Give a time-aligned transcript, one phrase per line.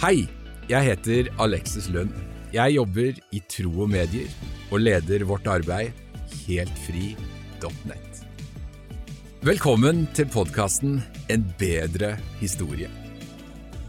[0.00, 0.22] Hei,
[0.64, 2.14] jeg heter Alexis Lund.
[2.54, 4.30] Jeg jobber i Tro og Medier
[4.72, 5.92] og leder vårt arbeid
[6.46, 8.22] heltfri.net.
[9.44, 12.88] Velkommen til podkasten En bedre historie.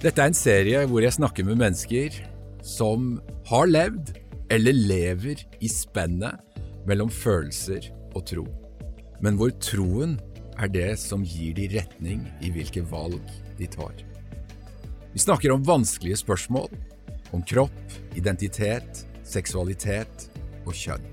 [0.03, 2.19] Dette er en serie hvor jeg snakker med mennesker
[2.59, 3.13] som
[3.47, 4.11] har levd
[4.51, 6.43] eller lever i spennet
[6.91, 8.49] mellom følelser og tro,
[9.23, 10.19] men hvor troen
[10.59, 13.23] er det som gir de retning i hvilke valg
[13.55, 14.10] de tar.
[15.13, 16.69] Vi snakker om vanskelige spørsmål,
[17.35, 20.29] om kropp, identitet, seksualitet
[20.63, 21.03] og kjønn.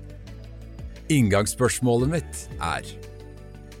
[1.09, 2.87] Inngangsspørsmålet mitt er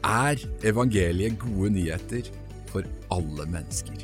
[0.03, 2.27] Er evangeliet gode nyheter
[2.71, 3.95] for alle mennesker?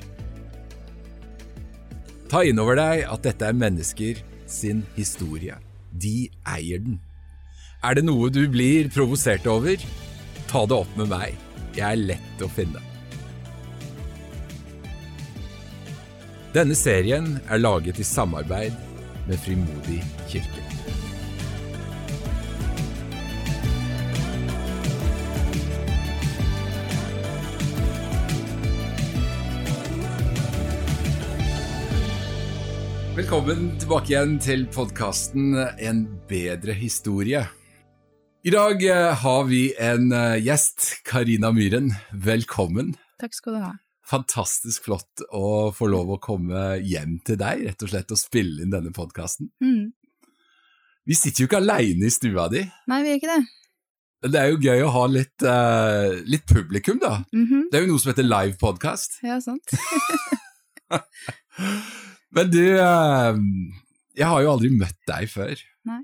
[2.29, 5.55] Ta inn over deg at dette er mennesker sin historie.
[5.91, 6.99] De eier den.
[7.83, 9.79] Er det noe du blir provosert over?
[10.51, 11.39] Ta det opp med meg.
[11.75, 12.94] Jeg er lett å finne.
[16.55, 18.71] Denne serien er laget i samarbeid
[19.27, 19.97] med Frimodig
[20.31, 20.61] kirke.
[33.19, 37.43] Velkommen tilbake igjen til podkasten En bedre historie.
[38.47, 41.91] I dag eh, har vi en eh, gjest, Karina Myhren.
[42.13, 42.95] Velkommen.
[43.19, 43.79] Takk skal du ha.
[44.05, 48.61] Fantastisk flott å få lov å komme hjem til deg, rett og slett, og spille
[48.61, 49.49] inn denne podkasten.
[49.63, 49.93] Mm.
[51.05, 52.61] Vi sitter jo ikke aleine i stua di.
[52.89, 53.43] Nei, vi gjør ikke det.
[54.25, 57.19] Det er jo gøy å ha litt, uh, litt publikum, da.
[57.33, 57.67] Mhm.
[57.69, 59.19] Det er jo noe som heter live podcast.
[59.25, 59.73] Ja, sant.
[62.35, 63.37] Men du, uh,
[64.17, 65.61] jeg har jo aldri møtt deg før.
[65.89, 66.01] Nei.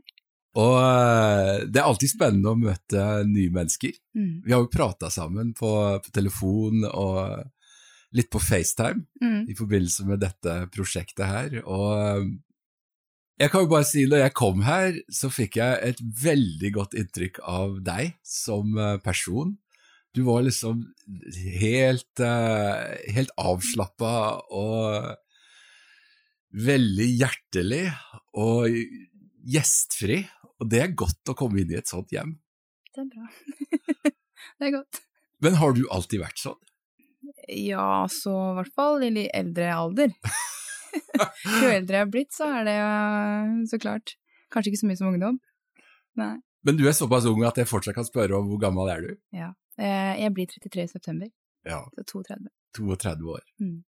[0.62, 3.96] Og uh, det er alltid spennende å møte nye mennesker.
[4.18, 4.42] Mm.
[4.46, 5.72] Vi har jo prata sammen på,
[6.04, 7.46] på telefon og
[8.14, 9.46] litt på FaceTime Mm.
[9.50, 11.58] i forbindelse med dette prosjektet her.
[11.64, 12.26] Og eh,
[13.42, 16.94] jeg kan jo bare si, når jeg kom her, så fikk jeg et veldig godt
[17.00, 19.56] inntrykk av deg som eh, person.
[20.14, 20.84] Du var liksom
[21.62, 24.14] helt, eh, helt avslappa
[24.52, 25.16] og
[26.52, 27.86] veldig hjertelig
[28.36, 28.68] og
[29.48, 30.26] gjestfri.
[30.62, 32.36] Og det er godt å komme inn i et sånt hjem.
[32.92, 33.30] Det er bra.
[34.60, 35.00] det er godt.
[35.42, 36.60] Men har du alltid vært sånn?
[37.52, 40.14] Ja, så i hvert fall i litt eldre alder.
[41.62, 44.14] Jo eldre jeg er blitt, så er det jo så klart
[44.52, 45.38] kanskje ikke så mye som ungdom.
[46.20, 46.34] Nei.
[46.68, 49.14] Men du er såpass ung at jeg fortsatt kan spørre om hvor gammel er du?
[49.36, 49.52] Ja.
[49.80, 51.30] Eh, Jeg blir 33 i september,
[51.66, 52.50] Ja, så 32.
[52.76, 53.46] 32 år.
[53.64, 53.80] Mm.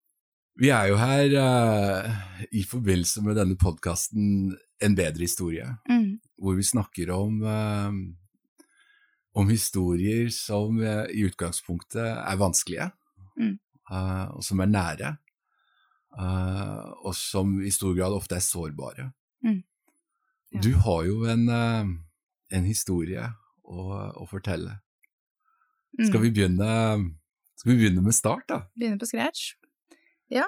[0.61, 2.09] Vi er jo her uh,
[2.53, 4.53] i forbindelse med denne podkasten
[4.83, 6.19] En bedre historie, Mm.
[6.37, 7.91] hvor vi snakker om, uh,
[9.33, 12.91] om historier som eh, i utgangspunktet er vanskelige,
[13.39, 13.57] Mm.
[13.91, 15.11] eh, og som er nære,
[16.19, 19.09] uh, og som i stor grad ofte er sårbare.
[19.43, 19.63] Mm.
[20.53, 20.61] Ja.
[20.61, 21.89] Du har jo en, uh,
[22.53, 23.25] en historie
[23.63, 23.89] å,
[24.21, 24.79] å fortelle.
[25.97, 26.07] Mm.
[26.07, 26.71] Skal vi begynne,
[27.57, 28.63] skal vi begynne med start, da?
[28.77, 29.53] Begynne på scratch?
[30.33, 30.47] Ja.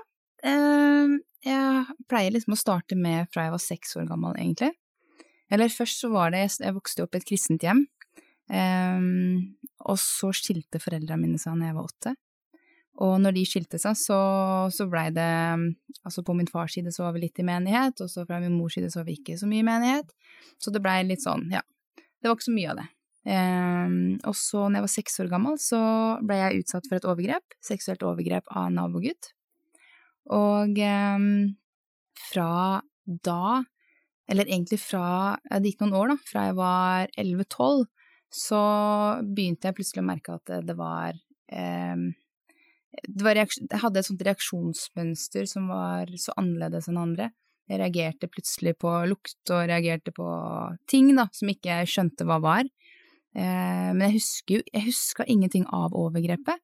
[1.46, 4.72] Jeg pleier liksom å starte med fra jeg var seks år gammel, egentlig.
[5.54, 7.86] Eller først så var det Jeg vokste opp i et kristent hjem.
[8.46, 12.14] Um, og så skilte foreldrene mine seg da jeg var åtte.
[13.04, 14.18] Og når de skilte seg, så,
[14.72, 15.32] så blei det
[16.06, 18.54] Altså på min fars side så var vi litt i menighet, og så fra min
[18.54, 20.12] mors side så var vi ikke så mye i menighet.
[20.62, 21.64] Så det blei litt sånn, ja.
[21.98, 22.86] Det var ikke så mye av det.
[23.26, 25.80] Um, og så når jeg var seks år gammel, så
[26.22, 27.58] ble jeg utsatt for et overgrep.
[27.66, 29.32] Seksuelt overgrep av en nabogutt.
[30.36, 31.32] Og um,
[32.28, 32.52] fra
[33.06, 33.64] da,
[34.30, 36.18] eller egentlig fra Det gikk noen år, da.
[36.30, 37.86] Fra jeg var 11-12,
[38.36, 38.62] så
[39.26, 41.14] begynte jeg plutselig å merke at det, var
[41.54, 42.06] eh,
[43.04, 47.32] det var Jeg hadde et sånt reaksjonsmønster som var så annerledes enn andre.
[47.66, 50.26] Jeg reagerte plutselig på lukt og reagerte på
[50.90, 52.68] ting da, som ikke jeg skjønte hva var.
[53.36, 56.62] Eh, men jeg husker jo Jeg huska ingenting av overgrepet.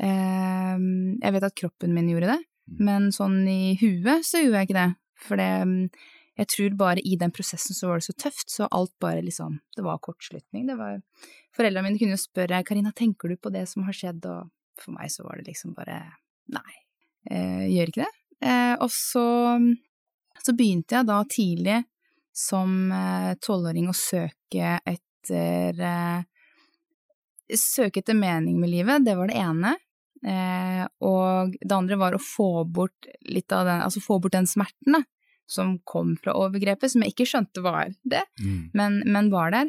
[0.00, 0.74] Eh,
[1.22, 2.40] jeg vet at kroppen min gjorde det,
[2.82, 4.90] men sånn i huet så gjorde jeg ikke det.
[5.24, 5.90] For det
[6.34, 9.60] Jeg tror bare i den prosessen så var det så tøft, så alt bare liksom
[9.76, 10.66] Det var kortslutning.
[10.66, 11.00] Det var
[11.54, 14.50] Foreldrene mine kunne jo spørre 'Karina, tenker du på det som har skjedd?' Og
[14.80, 16.00] for meg så var det liksom bare
[16.54, 16.74] Nei,
[17.30, 18.14] eh, gjør ikke det.
[18.44, 19.24] Eh, og så,
[20.44, 21.78] så begynte jeg da tidlig
[22.34, 22.90] som
[23.40, 26.22] tolvåring å søke etter eh,
[27.54, 29.74] Søke etter mening med livet, det var det ene.
[30.24, 34.48] Eh, og det andre var å få bort litt av den, altså få bort den
[34.48, 35.02] smerten da,
[35.46, 38.70] som kom fra overgrepet, som jeg ikke skjønte var det, Mm.
[38.72, 39.68] men, men var der.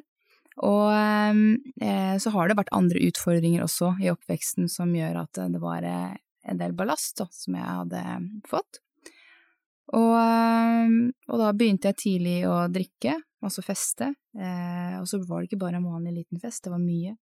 [0.64, 5.60] Og eh, så har det vært andre utfordringer også i oppveksten som gjør at det
[5.60, 6.16] var eh,
[6.48, 8.04] en del ballast da, som jeg hadde
[8.48, 8.80] fått.
[9.94, 10.96] Og, eh,
[11.30, 14.14] og da begynte jeg tidlig å drikke, altså feste.
[14.38, 17.18] Eh, og så var det ikke bare en vanlig liten fest, det var mye.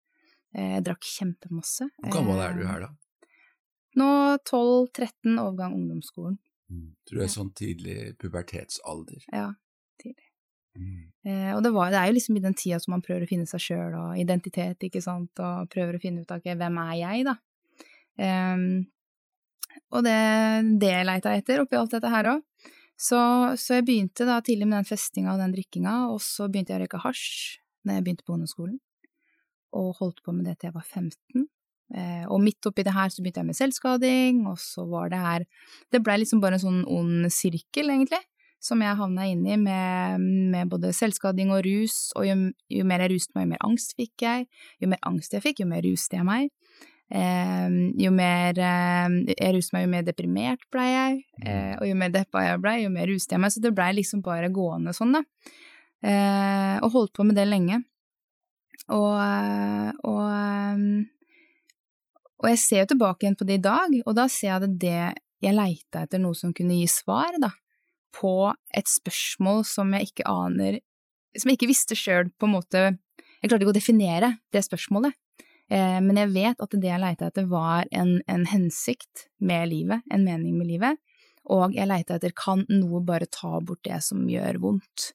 [0.53, 1.87] Eh, jeg drakk kjempemasse.
[2.03, 2.91] Hvor gammel er du her, da?
[3.99, 4.11] Nå
[4.47, 6.37] 12-13, overgang ungdomsskolen.
[6.71, 6.91] Mm.
[7.07, 9.25] Tror du er sånn tidlig pubertetsalder?
[9.31, 9.49] Ja.
[10.79, 13.29] Eh, og det, var, det er jo liksom i den tida som man prøver å
[13.29, 16.79] finne seg sjøl og identitet, ikke sant, og prøver å finne ut av okay, hvem
[16.85, 17.37] er jeg, da.
[18.21, 18.65] Um,
[19.95, 20.17] og det,
[20.81, 22.41] det leita jeg etter oppi alt dette her òg.
[23.01, 23.17] Så,
[23.57, 26.81] så, jeg begynte da tidlig med den festinga og den drikkinga, og så begynte jeg
[26.81, 27.29] å røyke hasj
[27.87, 28.75] da jeg begynte på ungdomsskolen,
[29.73, 31.47] og holdt på med det til jeg var 15.
[31.91, 35.19] Eh, og midt oppi det her så begynte jeg med selvskading, og så var det
[35.19, 35.47] her
[35.91, 38.21] Det blei liksom bare en sånn ond sirkel, egentlig
[38.61, 40.21] som jeg havna inn i med,
[40.53, 42.37] med, både selvskading og rus, og jo,
[42.69, 44.47] jo, mer jeg ruste meg, jo mer angst fikk jeg.
[44.83, 46.51] Jo mer angst jeg fikk, jo mer ruste jeg meg.
[47.11, 51.95] Eh, jo mer eh, jeg ruste meg, jo mer deprimert blei jeg, eh, og jo
[51.99, 54.93] mer deppa jeg blei, jo mer ruste jeg meg, så det blei liksom bare gående
[54.95, 55.23] sånn, da.
[56.05, 57.81] Eh, og holdt på med det lenge.
[58.91, 59.17] Og,
[60.09, 60.85] og,
[62.41, 64.79] og jeg ser jo tilbake igjen på det i dag, og da ser jeg at
[64.85, 65.03] det
[65.41, 67.49] jeg leita etter noe som kunne gi svar, da
[68.15, 70.79] på et spørsmål som jeg ikke aner
[71.37, 72.81] Som jeg ikke visste sjøl, på en måte
[73.41, 75.15] Jeg klarte ikke å definere det spørsmålet.
[75.71, 80.03] Eh, men jeg vet at det jeg leita etter, var en, en, hensikt med livet,
[80.11, 80.99] en mening med livet.
[81.49, 85.13] Og jeg leita etter kan noe bare ta bort det som gjør vondt.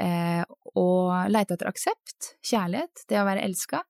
[0.00, 0.42] Eh,
[0.78, 3.82] og leita etter aksept, kjærlighet, det å være elska.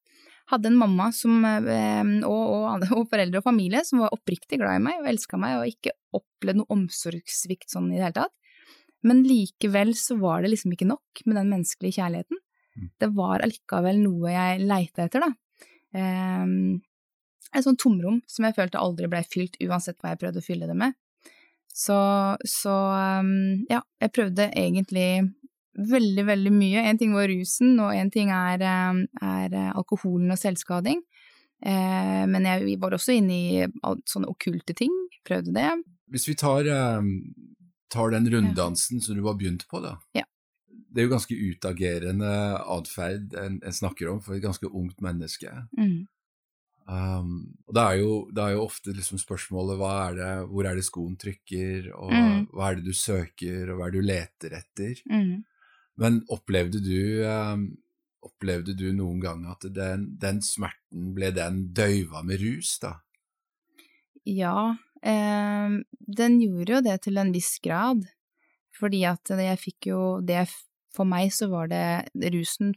[0.48, 4.80] Hadde en mamma som, eh, og, og, og, foreldre og familie som var oppriktig glad
[4.80, 8.34] i meg og elska meg, og ikke opplevde noe omsorgssvikt sånn i det hele tatt.
[9.06, 12.40] Men likevel så var det liksom ikke nok med den menneskelige kjærligheten.
[12.78, 12.90] Mm.
[12.98, 15.30] Det var allikevel noe jeg leita etter, da.
[15.94, 16.78] Um,
[17.54, 20.68] et sånt tomrom som jeg følte aldri ble fylt, uansett hva jeg prøvde å fylle
[20.68, 20.96] det med.
[21.72, 21.98] Så,
[22.42, 22.74] så
[23.22, 25.10] um, ja, jeg prøvde egentlig
[25.78, 26.82] veldig, veldig mye.
[26.90, 31.04] En ting var rusen, og en ting er, ehm, er alkoholen og selvskading.
[31.62, 33.68] Uh, men jeg var også inne i
[34.10, 34.90] sånne okkulte ting,
[35.26, 35.70] prøvde det.
[36.10, 37.12] Hvis vi tar um
[37.92, 39.96] tar den runddansen som du har begynt på, da.
[40.16, 40.24] Ja.
[40.68, 42.30] Det er jo ganske utagerende
[42.64, 45.50] atferd en, en, snakker om for et ganske ungt menneske.
[45.76, 46.06] Mm.
[46.88, 47.32] Um,
[47.68, 50.86] og det er, jo, det er, jo, ofte liksom spørsmålet er det, hvor er det
[50.86, 52.38] skoen trykker, og mm.
[52.56, 55.02] hva er det du søker, og hva er det du leter etter?
[55.12, 55.34] Mm.
[56.00, 57.68] Men opplevde du, um,
[58.24, 62.96] opplevde du noen gang at den, den, smerten ble den døyva med rus, da?
[64.28, 68.02] Ja, den gjorde jo det til en viss grad,
[68.78, 70.48] fordi at jeg fikk jo det
[70.96, 71.82] For meg så var det
[72.34, 72.72] Rusen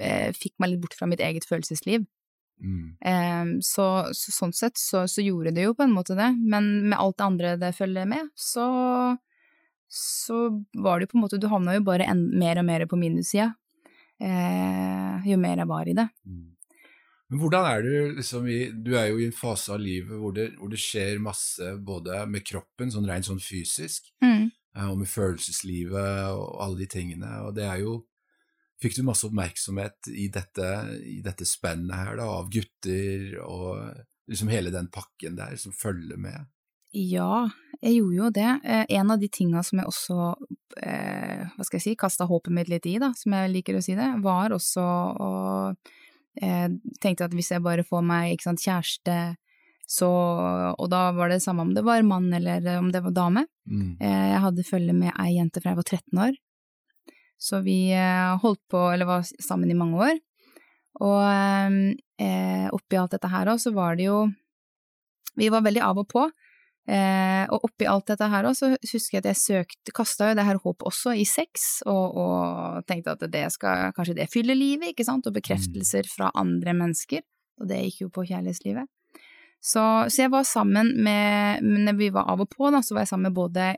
[0.00, 2.06] eh, fikk meg litt bort fra mitt eget følelsesliv.
[2.62, 2.96] Mm.
[3.02, 3.86] Eh, så,
[4.16, 7.18] så, sånn sett så, så, gjorde det jo på en måte det, men med alt
[7.18, 8.68] det andre det følger med, så
[9.88, 12.84] så var det jo på en måte Du havna jo bare en, mer og mer
[12.90, 13.54] på minussida
[14.20, 16.06] eh, jo mer jeg var i det.
[16.26, 16.46] Mm.
[17.28, 20.32] Men hvordan er du liksom i Du er jo i en fase av livet hvor
[20.36, 24.48] det, hvor det skjer masse både med kroppen, sånn rent sånn fysisk, mm.
[24.76, 28.02] Eh, og med følelseslivet og alle de tingene, og det er jo
[28.78, 30.66] Fikk du masse oppmerksomhet i dette,
[31.02, 33.80] i dette spennet her, da, av gutter og
[34.30, 36.46] liksom hele den pakken der som følger med?
[36.94, 37.48] Ja,
[37.82, 38.52] jeg gjorde jo det.
[38.62, 40.28] Eh, en av de tinga som jeg også,
[40.78, 43.82] eh, hva skal jeg si, kasta håpet mitt litt i, da, som jeg liker å
[43.82, 44.86] si det, var også
[45.26, 45.32] å
[47.02, 49.36] tenkte at hvis jeg bare får meg sant, kjæreste,
[49.88, 50.08] så
[50.76, 53.46] Og da var det samme om det var mann eller om det var dame.
[53.64, 53.96] Mm.
[54.00, 56.36] Eh, jeg hadde følge med ei jente fra jeg var 13 år,
[57.40, 60.20] så vi eh, holdt på, eller var sammen i mange år.
[61.08, 61.24] Og
[62.20, 64.26] eh, oppi alt dette her òg, så var det jo
[65.38, 66.26] Vi var veldig av og på.
[66.88, 70.46] Eh, og oppi alt dette her så husker jeg at jeg søkte, kasta jo det
[70.48, 74.94] her håpet også i sex, og, og, tenkte at det skal, kanskje det fyller livet,
[74.94, 76.14] ikke sant, og bekreftelser mm.
[76.14, 77.26] fra andre mennesker,
[77.60, 78.88] og det gikk jo på kjærlighetslivet.
[79.60, 83.04] Så, så jeg var sammen med, når vi var av og på, da, så var
[83.04, 83.68] jeg sammen med både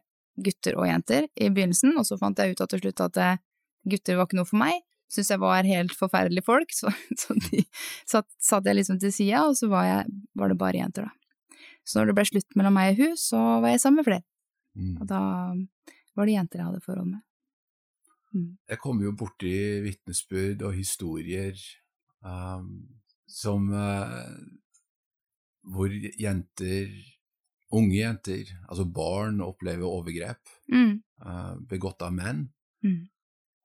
[0.40, 3.40] gutter og jenter i begynnelsen, og så fant jeg ut til slutt at eh,
[3.90, 7.64] gutter var ikke noe for meg, syntes jeg var helt forferdelige folk, så, så de
[8.06, 11.16] satt, satt jeg liksom til sida, og så var, jeg, var det bare jenter, da.
[11.86, 14.26] Så når det ble slutt mellom meg og hun, så var jeg sammen med flere.
[14.78, 14.94] Mm.
[15.00, 15.22] Og da
[16.16, 17.22] var det jenter jeg hadde forhold med.
[18.30, 18.50] Mm.
[18.70, 21.56] Jeg kommer jo borti vitnesbyrd og historier
[22.22, 22.68] um,
[23.30, 24.36] som uh,
[25.70, 26.92] hvor jenter,
[27.74, 30.92] unge jenter, altså barn, opplever overgrep mm.
[31.26, 32.46] uh, begått av menn,
[32.86, 33.00] mm.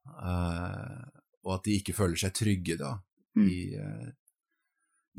[0.10, 1.06] uh,
[1.46, 2.96] og at de ikke føler seg trygge da,
[3.38, 3.46] mm.
[3.46, 3.60] i,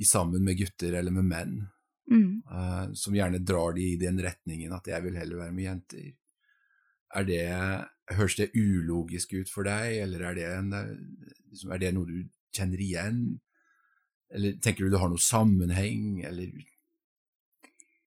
[0.02, 1.56] i sammen med gutter eller med menn.
[2.06, 2.42] Mm.
[2.46, 6.12] Uh, som gjerne drar de i den retningen at jeg vil heller være med jenter.
[7.14, 7.44] er det
[8.06, 10.68] Høres det ulogisk ut for deg, eller er det, en,
[11.50, 12.20] liksom, er det noe du
[12.54, 13.18] kjenner igjen?
[14.30, 16.52] Eller tenker du det har noe sammenheng, eller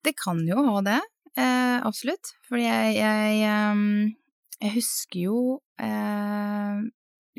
[0.04, 1.02] Det kan jo ha det,
[1.36, 2.32] eh, absolutt.
[2.48, 4.16] Fordi jeg, jeg, ehm,
[4.60, 5.40] jeg husker jo
[5.80, 6.80] eh,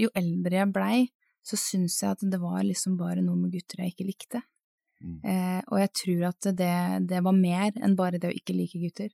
[0.00, 0.98] Jo eldre jeg blei,
[1.44, 4.44] så syns jeg at det var liksom bare noe med gutter jeg ikke likte.
[5.00, 5.20] Mm.
[5.24, 6.76] Eh, og jeg tror at det,
[7.08, 9.10] det var mer enn bare det å ikke like gutter.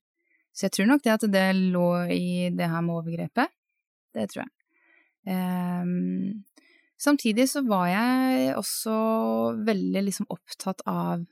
[0.57, 3.53] Så jeg tror nok det at det lå i det her med overgrepet.
[4.17, 4.53] Det tror jeg.
[5.35, 5.89] Eh,
[6.99, 8.97] samtidig så var jeg også
[9.67, 11.25] veldig liksom opptatt av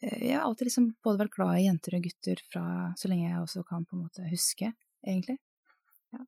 [0.00, 2.66] eh, Jeg har alltid liksom både vært glad i jenter og gutter fra
[2.98, 4.72] så lenge jeg også kan på en måte huske,
[5.06, 5.38] egentlig.
[6.12, 6.24] Ja.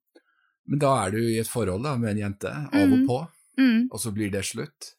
[0.71, 3.09] Men da er du i et forhold da med en jente, av og mm.
[3.09, 3.19] på,
[3.61, 3.81] mm.
[3.91, 4.95] og så blir det slutt?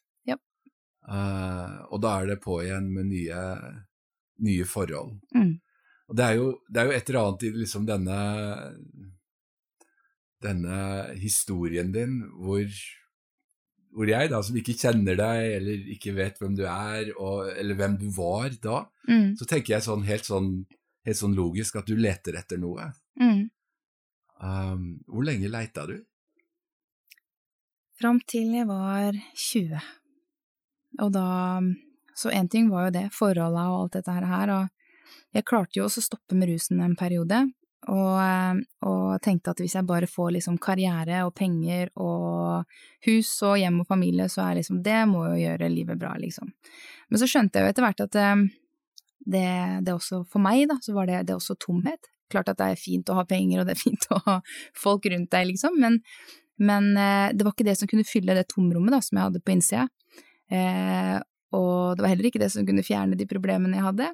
[1.05, 3.41] Uh, og da er det på igjen med nye,
[4.45, 5.13] nye forhold.
[5.35, 5.53] Mm.
[6.09, 8.17] Og det er, jo, det er jo et eller annet i liksom denne
[10.45, 10.79] denne
[11.19, 12.65] historien din hvor,
[13.95, 17.79] hvor jeg, da, som ikke kjenner deg, eller ikke vet hvem du er, og, eller
[17.79, 19.35] hvem du var da, mm.
[19.39, 20.51] så tenker jeg sånn helt, sånn
[21.07, 22.89] helt, sånn logisk at du leter etter noe.
[23.21, 23.45] Mm.
[24.43, 25.97] Um, hvor lenge leita du?
[27.95, 29.79] Fram til jeg var 20.
[31.01, 31.61] Og da
[32.15, 34.69] Så én ting var jo det, forholda og alt dette her, og
[35.35, 37.41] jeg klarte jo også å stoppe med rusen en periode,
[37.91, 42.65] og, og, tenkte at hvis jeg bare får liksom karriere og penger og
[43.05, 46.49] hus og hjem og familie, så er liksom det må jo gjøre livet bra, liksom.
[47.09, 48.45] Men så skjønte jeg jo etter hvert at eh,
[49.35, 49.49] det,
[49.85, 52.09] det også for meg, da, så var det, det også tomhet.
[52.33, 54.39] Klart at det er fint å ha penger, og det er fint å ha
[54.85, 55.99] folk rundt deg, liksom, men,
[56.57, 59.43] men eh, det var ikke det som kunne fylle det tomrommet da, som jeg hadde
[59.45, 59.85] på innsida.
[60.51, 61.17] Eh,
[61.55, 64.09] og det var heller ikke det som kunne fjerne de problemene jeg hadde.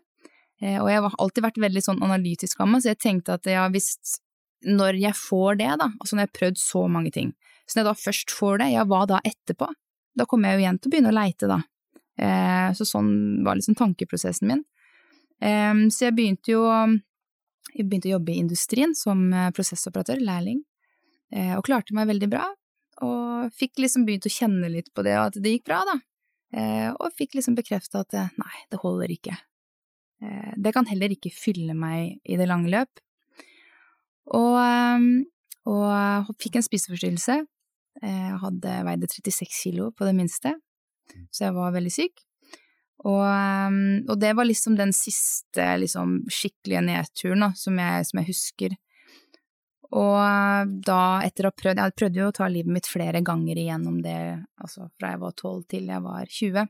[0.61, 3.49] Eh, og jeg har alltid vært veldig sånn analytisk av meg, så jeg tenkte at
[3.49, 4.19] ja, hvis
[4.67, 7.31] når jeg får det, da, altså når jeg har prøvd så mange ting,
[7.65, 9.69] så når jeg da først får det, ja, hva da etterpå?
[10.17, 11.61] Da kommer jeg jo igjen til å begynne å leite, da.
[12.21, 13.13] Eh, så sånn
[13.45, 14.65] var liksom tankeprosessen min.
[15.41, 16.67] Eh, så jeg begynte jo
[17.71, 20.61] jeg begynte å jobbe i industrien som eh, prosessoperatør, lærling,
[21.33, 22.45] eh, og klarte meg veldig bra.
[23.05, 25.97] Og fikk liksom begynt å kjenne litt på det, og at det gikk bra, da.
[26.51, 29.37] Eh, og fikk liksom bekrefta at nei, det holder ikke.
[30.21, 33.01] Eh, det kan heller ikke fylle meg i det lange løp.
[34.31, 35.25] Og, ehm,
[35.69, 37.41] og fikk en spiseforstyrrelse.
[38.01, 40.53] Eh, jeg hadde veide 36 kilo på det minste,
[41.31, 42.21] så jeg var veldig syk.
[43.01, 48.21] Og, ehm, og det var liksom den siste liksom, skikkelige nedturen da, som, jeg, som
[48.21, 48.77] jeg husker.
[49.91, 53.59] Og da, etter å ha prøvd Jeg prøvde jo å ta livet mitt flere ganger
[53.59, 54.19] igjennom det,
[54.61, 56.69] altså fra jeg var 12 til jeg var 20.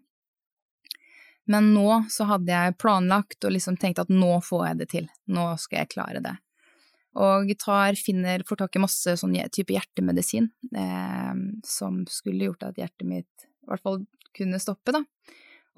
[1.51, 5.11] Men nå så hadde jeg planlagt og liksom tenkt at nå får jeg det til,
[5.29, 6.33] nå skal jeg klare det.
[7.21, 11.33] Og tar, finner, får tak i masse sånn type hjertemedisin eh,
[11.67, 13.99] som skulle gjort at hjertet mitt i hvert fall
[14.37, 15.03] kunne stoppe, da.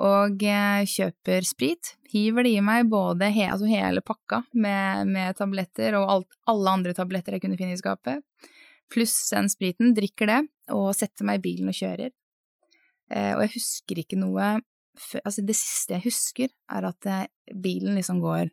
[0.03, 5.37] Og eh, kjøper sprit, hiver det i meg både he, altså hele pakka med, med
[5.37, 8.19] tabletter og alt, alle andre tabletter jeg kunne finne i skapet,
[8.91, 10.41] pluss den spriten, drikker det
[10.73, 12.11] og setter meg i bilen og kjører.
[13.13, 14.55] Eh, og jeg husker ikke noe
[15.23, 18.51] altså det siste jeg husker, er at eh, bilen liksom går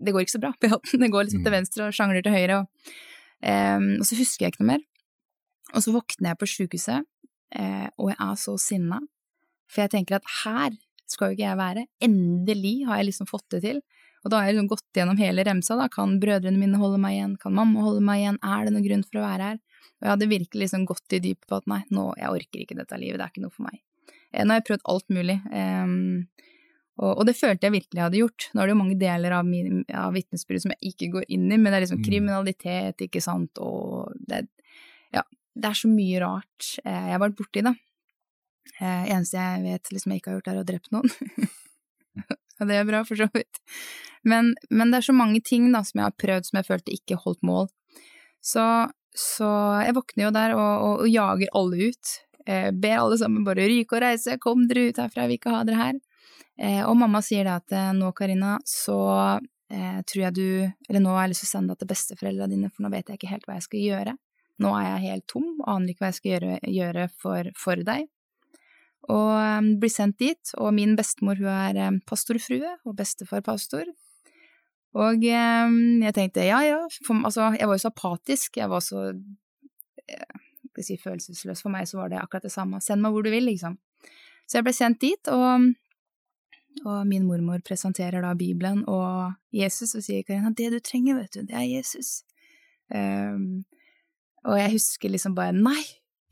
[0.00, 1.58] Det går ikke så bra på E18, det går liksom til mm.
[1.58, 2.92] venstre og sjangler til høyre, og,
[3.44, 4.84] eh, og så husker jeg ikke noe mer.
[5.74, 7.08] Og så våkner jeg på sjukehuset,
[7.52, 9.00] eh, og jeg er så sinna,
[9.70, 10.76] for jeg tenker at her
[11.10, 13.80] skal jo ikke jeg være, endelig har jeg liksom fått det til.
[14.20, 17.16] Og da har jeg liksom gått gjennom hele remsa, da, kan brødrene mine holde meg
[17.16, 19.60] igjen, kan mamma holde meg igjen, er det noen grunn for å være her?
[20.00, 22.76] Og jeg hadde virkelig liksom gått i dypet på at nei, nå, jeg orker ikke
[22.76, 23.80] dette livet, det er ikke noe for meg.
[24.30, 25.36] Eh, nå har jeg prøvd alt mulig.
[25.48, 26.28] Um,
[27.00, 28.48] og, og, det følte jeg virkelig jeg hadde gjort.
[28.52, 31.46] Nå er det jo mange deler av, min, av vitnesbyrdet som jeg ikke går inn
[31.48, 32.08] i, men det er liksom mm.
[32.10, 34.44] kriminalitet, ikke sant, og det,
[35.16, 35.24] ja,
[35.56, 37.72] det er så mye rart eh, jeg har vært borti, da.
[38.80, 41.10] Eh, eneste jeg vet liksom jeg ikke har gjort, er å drept noen.
[42.60, 43.60] Og det er bra, for så vidt.
[44.26, 46.96] Men, men, det er så mange ting da, som jeg har prøvd som jeg følte
[46.96, 47.70] ikke holdt mål.
[48.44, 48.64] Så,
[49.16, 49.50] så
[49.84, 52.12] jeg våkner jo der og, og, og jager alle ut.
[52.46, 55.54] Eh, ber alle sammen bare ryke og reise, kom dere ut herfra, jeg vil ikke
[55.54, 56.00] ha dere her.
[56.60, 59.00] Eh, og mamma sier da at eh, nå, Karina, så
[59.70, 62.72] tror jeg du Eller nå har jeg lyst til å sende deg til besteforeldra dine,
[62.74, 64.14] for nå vet jeg ikke helt hva jeg skal gjøre.
[64.60, 68.08] Nå er jeg helt tom aner ikke hva jeg skal gjøre, gjøre for, for, deg.
[69.08, 73.88] Og um, blir sendt dit, og min bestemor hun er um, pastorfrue, og bestefar pastor.
[74.94, 78.84] Og um, jeg tenkte ja ja, for, altså jeg var jo så apatisk, jeg var
[78.84, 79.06] så
[80.80, 81.62] skal si følelsesløs.
[81.62, 82.80] For meg så var det akkurat det samme.
[82.80, 83.78] Send meg hvor du vil, liksom.
[84.48, 85.68] Så jeg ble sendt dit, og,
[86.84, 91.36] og min mormor presenterer da Bibelen og Jesus og sier Karina, det du trenger, vet
[91.36, 92.22] du, det er Jesus.
[92.90, 93.64] Um,
[94.48, 95.82] og jeg husker liksom bare nei,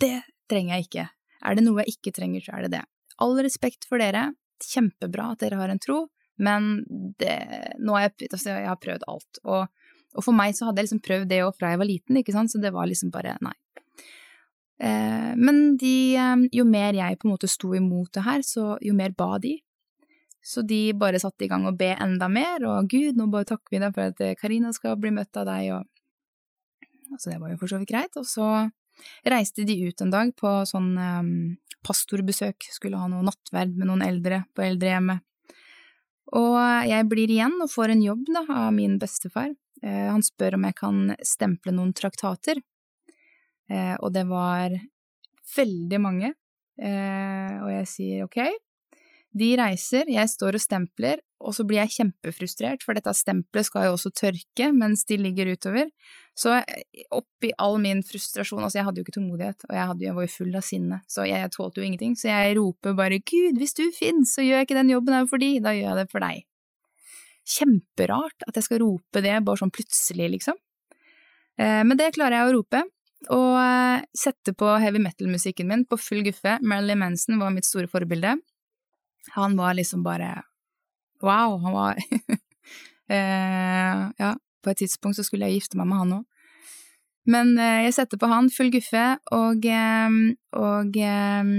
[0.02, 1.06] det trenger jeg ikke.
[1.46, 2.84] Er det noe jeg ikke trenger, så er det det.
[3.22, 4.30] All respekt for dere,
[4.64, 6.06] kjempebra at dere har en tro,
[6.38, 6.84] men
[7.18, 7.36] det,
[7.82, 9.40] nå har jeg, altså jeg har prøvd alt.
[9.44, 12.20] Og, og, for meg så hadde jeg liksom prøvd det òg fra jeg var liten,
[12.20, 13.56] ikke sant, så det var liksom bare nei.
[14.78, 18.76] Eh, men de, eh, jo mer jeg på en måte sto imot det her, så
[18.84, 19.56] jo mer ba de.
[20.48, 23.74] Så de bare satte i gang å be enda mer, og Gud, nå bare takker
[23.74, 25.94] vi deg for at eh, Karina skal bli møtt av deg, og
[27.18, 28.16] Så det var jo for så vidt greit.
[28.20, 28.46] Og så
[29.24, 31.32] reiste de ut en dag på sånn um,
[31.86, 35.24] pastorbesøk, skulle ha noe nattverd med noen eldre på eldrehjemmet.
[36.36, 39.54] Og jeg blir igjen og får en jobb da, av min bestefar.
[39.82, 42.60] Eh, han spør om jeg kan stemple noen traktater.
[43.70, 44.74] Eh, og det var
[45.56, 46.34] veldig mange,
[46.76, 48.40] eh, og jeg sier ok.
[49.38, 53.86] De reiser, jeg står og stempler, og så blir jeg kjempefrustrert, for dette stempelet skal
[53.86, 55.90] jo også tørke mens de ligger utover.
[56.38, 56.56] Så
[57.14, 60.26] oppi all min frustrasjon, altså jeg hadde jo ikke tålmodighet, og jeg, hadde, jeg var
[60.26, 63.58] jo full av sinne, så jeg, jeg tålte jo ingenting, så jeg roper bare Gud,
[63.60, 66.00] hvis du finnes, så gjør jeg ikke den jobben her for de, da gjør jeg
[66.00, 66.44] det for deg.
[67.48, 70.58] Kjemperart at jeg skal rope det bare sånn plutselig, liksom.
[71.58, 72.84] Eh, men det klarer jeg å rope,
[73.34, 76.58] og eh, sette på heavy metal-musikken min på full guffe.
[76.62, 78.36] Marilyn Manson var mitt store forbilde.
[79.34, 80.42] Han var liksom bare
[81.24, 81.98] wow, han var
[83.10, 86.26] eh, Ja, på et tidspunkt så skulle jeg gifte meg med han òg.
[87.28, 89.04] Men eh, jeg setter på han full guffe,
[89.36, 90.18] og, eh,
[90.56, 91.52] og eh,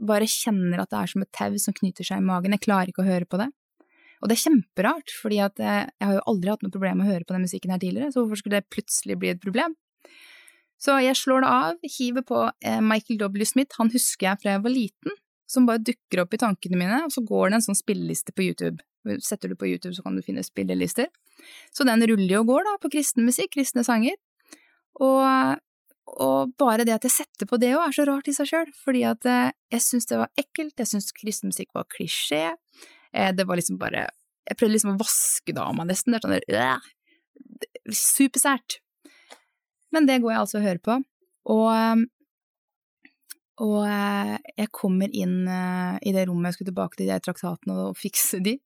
[0.00, 2.56] bare kjenner at det er som et tau som knyter seg i magen.
[2.56, 3.50] Jeg klarer ikke å høre på det.
[4.20, 7.08] Og det er kjemperart, fordi at eh, jeg har jo aldri hatt noe problem med
[7.08, 9.76] å høre på den musikken her tidligere, så hvorfor skulle det plutselig bli et problem?
[10.80, 13.48] Så jeg slår det av, hiver på eh, Michael W.
[13.48, 15.16] Smith, han husker jeg fra jeg var liten,
[15.50, 18.46] som bare dukker opp i tankene mine, og så går det en sånn spilleliste på
[18.46, 18.78] YouTube.
[19.24, 21.08] Setter du på YouTube, så kan du finne spillelister.
[21.74, 24.18] Så den ruller jo og går, da, på kristen musikk, kristne sanger.
[25.00, 25.58] Og,
[26.20, 28.70] og bare det at jeg setter på det òg, er så rart i seg sjøl,
[28.84, 32.44] fordi at eh, jeg syns det var ekkelt, jeg syns kristen musikk var klisjé,
[33.14, 34.08] eh, det var liksom bare
[34.50, 36.10] Jeg prøvde liksom å vaske det av meg, nesten.
[36.10, 38.80] Det er sånn øh, Supersært.
[39.94, 40.96] Men det går jeg altså og hører på.
[41.54, 42.02] Og,
[43.60, 47.76] og eh, jeg kommer inn eh, i det rommet jeg skulle tilbake til de traktatene
[47.90, 48.56] og fikse de.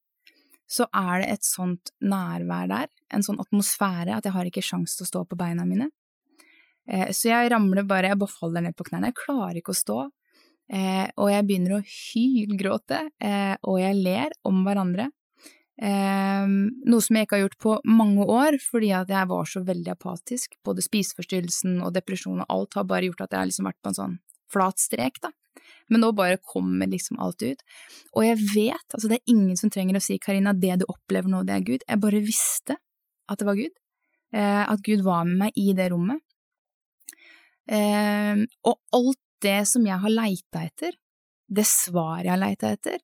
[0.70, 4.94] Så er det et sånt nærvær der, en sånn atmosfære, at jeg har ikke sjans
[4.96, 5.90] til å stå på beina mine.
[6.86, 9.82] Eh, så jeg ramler bare, jeg bare faller ned på knærne, jeg klarer ikke å
[9.82, 10.04] stå.
[10.64, 12.98] Og jeg begynner å hylgråte,
[13.68, 15.10] og jeg ler om hverandre.
[15.76, 19.92] Noe som jeg ikke har gjort på mange år, fordi at jeg var så veldig
[19.92, 20.56] apatisk.
[20.64, 23.92] Både spiseforstyrrelsen og depresjon og alt har bare gjort at jeg har liksom vært på
[23.92, 24.16] en sånn
[24.54, 25.32] flat strek, da.
[25.92, 27.62] Men nå bare kommer liksom alt ut.
[28.16, 31.30] Og jeg vet, altså det er ingen som trenger å si Karina, det du opplever
[31.30, 31.84] nå, det er Gud.
[31.88, 32.78] Jeg bare visste
[33.30, 33.74] at det var Gud.
[34.34, 36.22] Eh, at Gud var med meg i det rommet.
[37.70, 40.96] Eh, og alt det som jeg har leita etter,
[41.54, 43.02] det svaret jeg har leita etter,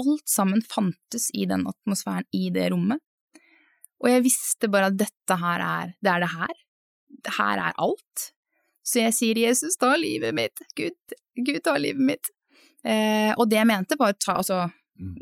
[0.00, 3.00] alt sammen fantes i den atmosfæren i det rommet.
[4.00, 6.60] Og jeg visste bare at dette her er, det er det her.
[7.36, 8.30] Her er alt.
[8.90, 12.32] Så jeg sier Jesus, ta livet mitt, Gud, Gud ta livet mitt.
[12.82, 14.64] Eh, og det jeg mente var ta, altså,
[14.98, 15.20] mm.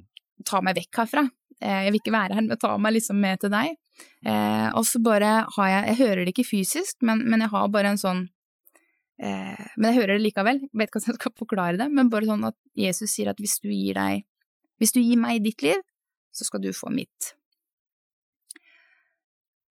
[0.48, 1.26] ta meg vekk herfra.
[1.60, 3.76] Eh, jeg vil ikke være her, men ta meg liksom med til deg.
[4.24, 7.70] Eh, og så bare har jeg, jeg hører det ikke fysisk, men, men jeg har
[7.74, 8.20] bare en sånn
[9.18, 12.12] eh, Men jeg hører det likevel, jeg vet ikke hvordan jeg skal forklare det, men
[12.12, 14.22] bare sånn at Jesus sier at hvis du gir deg
[14.78, 15.82] hvis du gir meg ditt liv,
[16.30, 17.32] så skal du få mitt.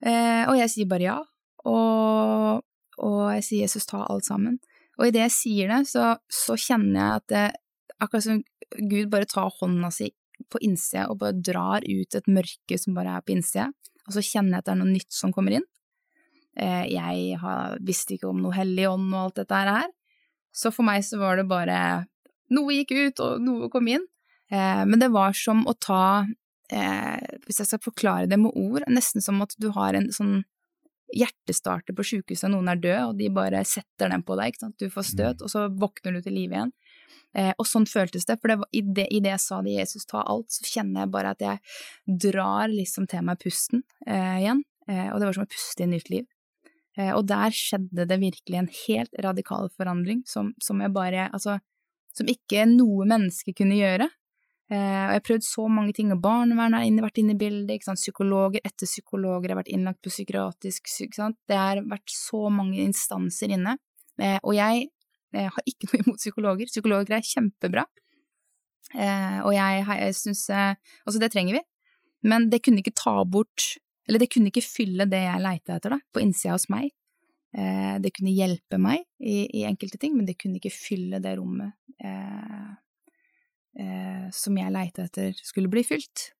[0.03, 1.17] Eh, og jeg sier bare ja,
[1.63, 2.63] og,
[2.97, 4.59] og, jeg sier Jesus, ta alt sammen.
[4.97, 7.45] Og idet jeg sier det, så, så kjenner jeg at det,
[8.01, 8.43] akkurat som
[8.89, 10.09] Gud bare tar hånda si
[10.51, 13.69] på innsida og bare drar ut et mørke som bare er på innsida,
[14.07, 15.65] og så kjenner jeg at det er noe nytt som kommer inn.
[16.57, 19.89] Eh, jeg har, visste ikke om noe hellig ånd og alt dette her,
[20.55, 21.79] så for meg så var det bare
[22.47, 24.05] Noe gikk ut, og noe kom inn.
[24.47, 26.23] Eh, men det var som å ta,
[26.71, 30.45] eh, hvis jeg skal forklare det med ord, nesten som at du har en sånn
[31.15, 34.79] hjertestarter på sjukehuset, noen er død, og de bare setter den på deg, ikke sant,
[34.79, 35.45] du får støt, mm.
[35.45, 36.73] og så våkner du til live igjen.
[37.37, 39.75] Eh, og sånn føltes det, for det var, i, det, i det jeg sa det,
[39.77, 44.41] Jesus ta alt, så kjenner jeg bare at jeg drar liksom til meg pusten eh,
[44.41, 46.27] igjen, eh, og det var som å puste i nytt liv.
[46.97, 51.59] Eh, og der skjedde det virkelig en helt radikal forandring som, som jeg bare, altså,
[52.17, 54.09] som ikke noe menneske kunne gjøre.
[54.67, 57.85] Eh, og jeg har prøvd så mange ting, og barnevernet har vært inne i bildet,
[57.87, 60.89] psykologer etter psykologer har vært innlagt på psykiatrisk,
[61.47, 63.77] det har vært så mange instanser inne.
[64.19, 64.89] Eh, og jeg
[65.37, 67.85] eh, har ikke noe imot psykologer, psykologer er kjempebra,
[68.87, 71.61] og jeg, jeg syns Altså, det trenger vi,
[72.23, 73.73] men det kunne ikke ta bort
[74.07, 76.93] Eller det kunne ikke fylle det jeg leita etter, da, på innsida hos meg.
[77.51, 81.75] Det kunne hjelpe meg i, i, enkelte ting, men det kunne ikke fylle det rommet
[83.79, 86.31] eh, eh, som jeg leita etter skulle bli fylt.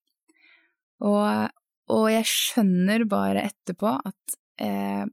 [1.06, 1.54] Og,
[1.94, 5.06] og, jeg skjønner bare etterpå at eh,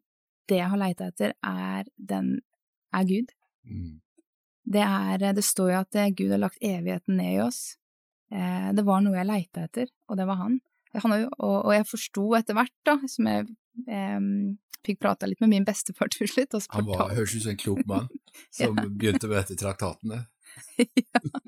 [0.49, 2.39] det jeg har leita etter, er den
[2.95, 3.33] er Gud.
[3.65, 4.01] Mm.
[4.65, 7.77] Det er Det står jo at Gud har lagt evigheten ned i oss.
[8.33, 10.61] Eh, det var noe jeg leita etter, og det var han.
[10.95, 13.47] han og, og, jeg forsto etter hvert, da, som jeg
[13.89, 14.21] eh,
[14.85, 17.85] fikk prata litt med min bestefar til slutt Han var, høres ut som en klok
[17.89, 18.09] mann
[18.53, 18.89] som ja.
[18.89, 20.25] begynte med dette traktatene.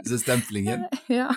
[0.03, 0.87] Disse stemplingen.
[1.13, 1.31] Ja.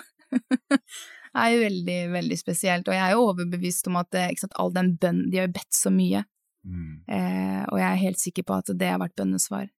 [1.30, 4.72] Det er jo veldig, veldig spesielt, og jeg er jo overbevist om at sant, all
[4.74, 6.24] den bønnen De har jo bedt så mye,
[6.66, 6.92] mm.
[7.06, 9.68] eh, og jeg er helt sikker på at det har vært bønnesvar.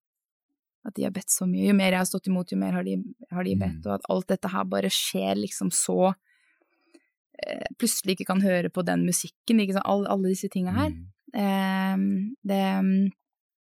[0.88, 1.66] At de har bedt så mye.
[1.68, 2.96] Jo mer jeg har stått imot, jo mer har de,
[3.30, 3.86] har de bedt, mm.
[3.86, 8.84] og at alt dette her bare skjer liksom så eh, Plutselig ikke kan høre på
[8.88, 10.92] den musikken, ikke sant, alle, alle disse tinga her.
[10.96, 11.08] Mm.
[11.32, 12.62] Eh, det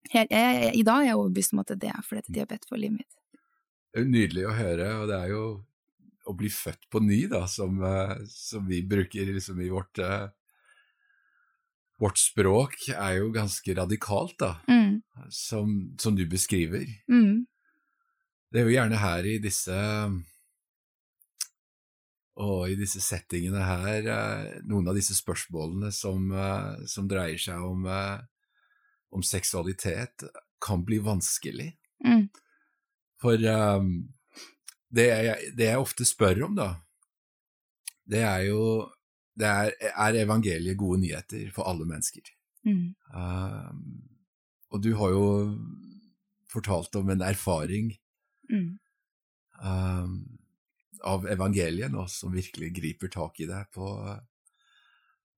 [0.09, 2.67] jeg, jeg, I dag er jeg overbevist om at det er fordi de har bedt
[2.69, 3.18] for livet mitt.
[3.89, 5.43] Det er nydelig å høre, og det er jo
[6.30, 10.28] å bli født på ny, da, som, eh, som vi bruker liksom i vårt uh,
[11.99, 15.02] Vårt språk er jo ganske radikalt, da, mm.
[15.36, 16.86] som, som, du beskriver.
[17.12, 17.41] Mm.
[18.47, 19.75] Det er jo gjerne her i disse
[22.39, 26.32] og i disse settingene her, uh, noen av disse spørsmålene som,
[26.88, 30.23] som dreier seg om, om, seksualitet,
[30.63, 31.73] kan bli vanskelig.
[32.08, 32.30] Mm.
[33.19, 33.91] For um,
[34.95, 36.69] det jeg, det jeg, ofte spør om, da,
[38.10, 38.62] det er jo
[39.39, 42.25] det er, er evangeliet gode nyheter for alle mennesker.
[42.67, 42.95] Mm.
[43.15, 43.84] Um,
[44.69, 45.27] og du har jo
[46.49, 47.93] fortalt om en erfaring
[48.49, 48.71] mm.
[49.63, 50.17] um,
[51.08, 53.93] av evangeliet nå, som virkelig griper tak i deg på,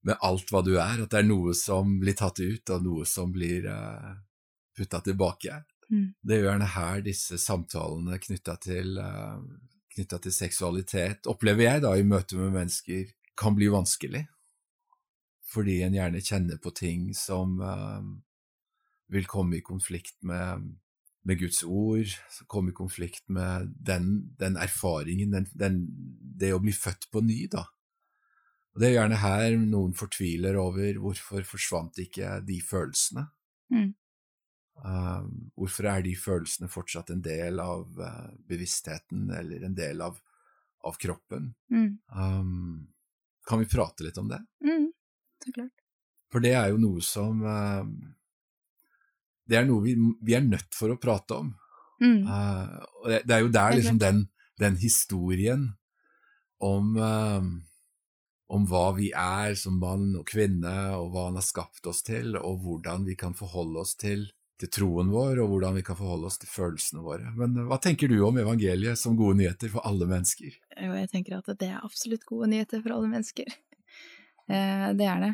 [0.07, 3.05] med alt hva du er, at det er noe som blir tatt ut, og noe
[3.05, 4.15] som blir uh,
[4.77, 5.61] putta tilbake.
[5.91, 6.11] Mm.
[6.23, 9.41] Det er gjerne her disse samtalene knytta til, uh,
[9.91, 14.25] til seksualitet, opplever jeg da i møte med mennesker, kan bli vanskelig.
[15.51, 17.99] Fordi en gjerne kjenner på ting som uh,
[19.11, 20.69] vil komme i konflikt med,
[21.27, 22.15] med Guds ord,
[22.47, 25.83] komme i konflikt med den, den erfaringen, den, den,
[26.39, 27.67] det å bli født på ny, da.
[28.71, 33.25] Og Det er gjerne her noen fortviler over hvorfor forsvant ikke de følelsene.
[33.71, 33.89] Mm.
[34.81, 35.27] Uh,
[35.59, 40.17] hvorfor er de følelsene fortsatt en del av uh, bevisstheten, eller en del av,
[40.87, 41.51] av kroppen?
[41.69, 41.91] Mm.
[42.15, 42.87] Um,
[43.45, 44.41] kan vi prate litt om det?
[44.65, 44.89] Mm,
[45.45, 45.85] så klart.
[46.33, 47.83] For det er jo noe som uh,
[49.45, 51.53] Det er noe vi, vi, er nødt for å prate om.
[52.01, 52.25] Mm.
[52.25, 54.23] og det, det, er jo der liksom den,
[54.57, 55.67] den historien
[56.57, 56.95] om
[58.51, 62.33] om hva vi er som mann og kvinne, og hva han har skapt oss til,
[62.39, 64.25] og hvordan vi kan forholde oss til
[64.61, 67.31] til troen vår, og hvordan vi kan forholde oss til følelsene våre.
[67.37, 70.53] Men eh, hva tenker du om evangeliet som gode nyheter for alle mennesker?
[70.77, 73.51] Jo, jeg tenker at det er absolutt gode nyheter for alle mennesker.
[74.51, 75.27] Eh, det er det.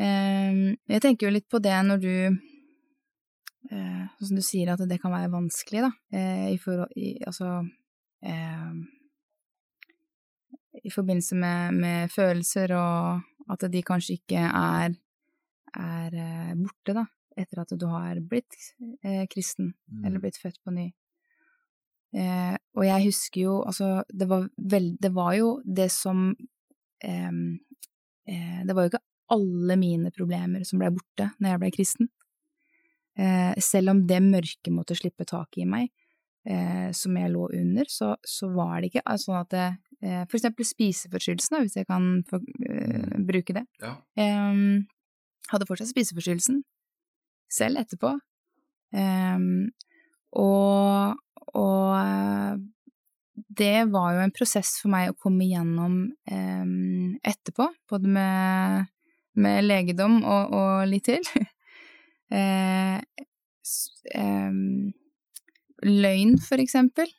[0.00, 0.58] Eh,
[0.94, 2.12] jeg tenker jo litt på det når du
[3.64, 5.90] Sånn som du sier, at det kan være vanskelig, da,
[6.52, 7.64] i forhold i, Altså
[10.78, 14.94] I forbindelse med, med følelser, og at de kanskje ikke er
[15.74, 17.04] er borte, da
[17.36, 18.56] etter at du har blitt
[19.02, 20.04] eh, kristen, mm.
[20.04, 20.88] eller blitt født på ny.
[22.14, 26.28] Eh, og jeg husker jo, altså, det var, vel, det var jo det som
[27.02, 27.32] eh,
[28.24, 29.02] Det var jo ikke
[29.34, 32.10] alle mine problemer som ble borte når jeg ble kristen.
[33.18, 35.90] Eh, selv om det mørket måtte slippe tak i meg,
[36.48, 39.68] eh, som jeg lå under, så, så var det ikke sånn at det,
[40.02, 43.24] eh, For eksempel spiseforstyrrelsen, hvis jeg kan få, mm.
[43.28, 43.66] bruke det.
[43.82, 43.96] Ja.
[45.52, 46.62] hadde fortsatt spiseforstyrrelsen,
[47.54, 48.12] selv etterpå.
[48.94, 49.70] Um,
[50.38, 51.16] og,
[51.54, 52.60] og
[53.34, 58.90] det var jo en prosess for meg å komme igjennom um, etterpå, både med,
[59.38, 61.24] med legedom og, og, litt til.
[64.18, 64.92] um,
[65.84, 67.10] løgn, for eksempel.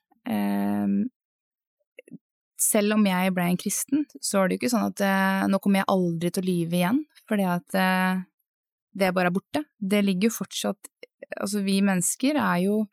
[2.65, 5.59] Selv om jeg ble en kristen, så er det jo ikke sånn at uh, nå
[5.61, 8.23] kommer jeg aldri til å lyve igjen, fordi at uh,
[8.95, 9.63] det bare er borte.
[9.77, 10.91] Det ligger jo fortsatt
[11.41, 12.83] Altså, vi mennesker er jo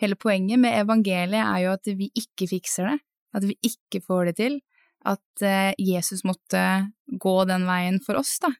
[0.00, 2.96] Hele poenget med evangeliet er jo at vi ikke fikser det,
[3.38, 4.56] at vi ikke får det til,
[5.06, 6.62] at uh, Jesus måtte
[7.06, 8.50] gå den veien for oss, da,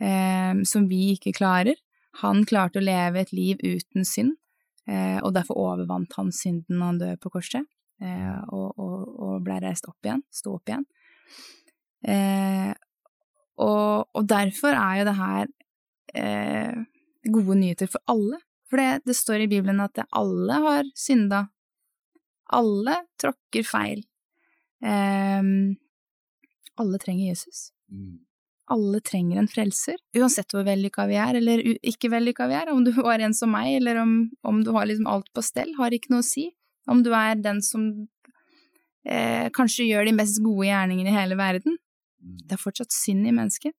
[0.00, 1.76] uh, som vi ikke klarer.
[2.22, 4.32] Han klarte å leve et liv uten synd,
[4.88, 7.68] uh, og derfor overvant han synden når han døde på korset,
[8.02, 10.88] og, og, og ble reist opp igjen, sto opp igjen.
[13.62, 15.52] Og, og derfor er jo det her
[16.14, 16.72] eh,
[17.24, 18.40] gode nyheter for alle.
[18.70, 21.46] For det, det står i Bibelen at alle har synda.
[22.52, 24.04] Alle tråkker feil.
[24.84, 25.42] Eh,
[26.80, 27.70] alle trenger Jesus.
[27.92, 28.20] Mm.
[28.72, 32.70] Alle trenger en frelser, uansett hvor vellykka vi er, eller ikke vellykka vi er.
[32.72, 34.16] Om du var en som meg, eller om,
[34.48, 36.48] om du har liksom alt på stell, har ikke noe å si.
[36.90, 37.90] Om du er den som
[39.06, 41.76] eh, kanskje gjør de mest gode gjerningene i hele verden.
[42.22, 42.38] Mm.
[42.46, 43.76] Det er fortsatt synd i mennesket.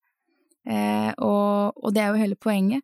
[0.65, 2.83] Eh, og, og, det er jo hele poenget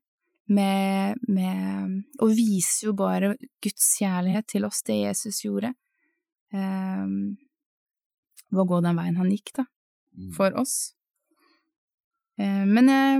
[0.52, 5.72] med, med Og viser jo bare Guds kjærlighet til oss, det Jesus gjorde.
[6.52, 7.06] Eh,
[8.50, 9.66] ved å gå den veien han gikk, da,
[10.20, 10.32] Mm.
[10.36, 10.96] for oss.
[12.40, 13.20] Eh, men eh,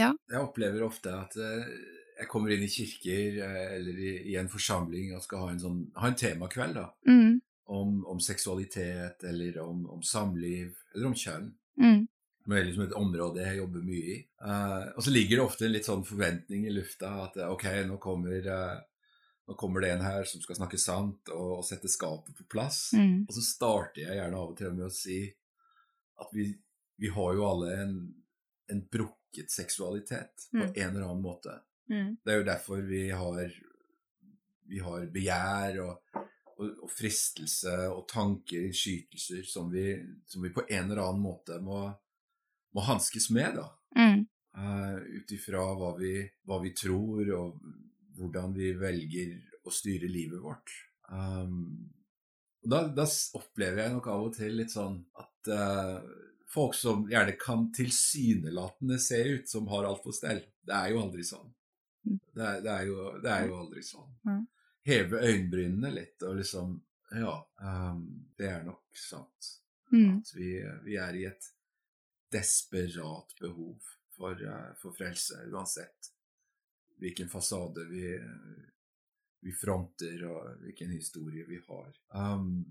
[0.00, 0.12] ja.
[0.30, 1.66] Jeg opplever ofte at eh,
[2.20, 5.60] jeg kommer inn i kirker eh, eller i, i en forsamling og skal ha en,
[5.62, 11.14] sånn, ha en temakveld da, Mm, om, om seksualitet eller om, om samliv eller om
[11.18, 11.52] kjønn.
[11.80, 12.02] mm,
[12.44, 14.16] Det er liksom et område jeg jobber mye i.
[14.44, 17.64] Uh, og så ligger det ofte en litt sånn forventning i lufta at eh, ok,
[17.88, 18.82] nå kommer, uh,
[19.48, 22.90] nå kommer det en her som skal snakke sant og, og sette skapet på plass.
[22.98, 25.22] mm, Og så starter jeg gjerne av og til med å si
[26.20, 26.50] at vi,
[27.00, 27.96] vi har jo alle en,
[28.70, 30.72] en brukket seksualitet på Mm.
[30.76, 31.56] en eller annen måte.
[31.90, 33.40] mm, Det er jo derfor vi har,
[34.68, 36.20] vi har begjær og,
[36.54, 41.58] og, og fristelse og tanker, skytelser, som vi, som vi på en eller annen måte
[41.64, 41.82] må,
[42.74, 43.68] må hanskes med, da.
[43.96, 47.56] mm, Uh, Ut ifra hva, vi- hva vi tror, og
[48.14, 49.32] hvordan vi velger
[49.66, 50.70] å styre livet vårt.
[51.10, 51.88] Um,
[52.62, 55.98] og da, da opplever jeg nok av og til litt sånn at uh,
[56.54, 61.02] folk som gjerne kan tilsynelatende se ut som har alt på stell, det er jo
[61.02, 61.50] aldri sånn.
[62.06, 62.20] Mm.
[62.38, 64.14] Det er, det er, jo, det er jo aldri sånn.
[64.86, 66.78] Heve øyenbrynene litt og liksom
[67.14, 68.06] Ja, um,
[68.38, 69.50] det er nok sant.
[69.90, 70.54] mm, At vi,
[70.86, 71.50] vi er i et
[72.34, 76.10] desperat behov for, eh, for frelse, uansett
[77.02, 78.06] hvilken fasade vi,
[79.44, 81.90] vi fronter og hvilken historie vi har.
[82.14, 82.64] Um,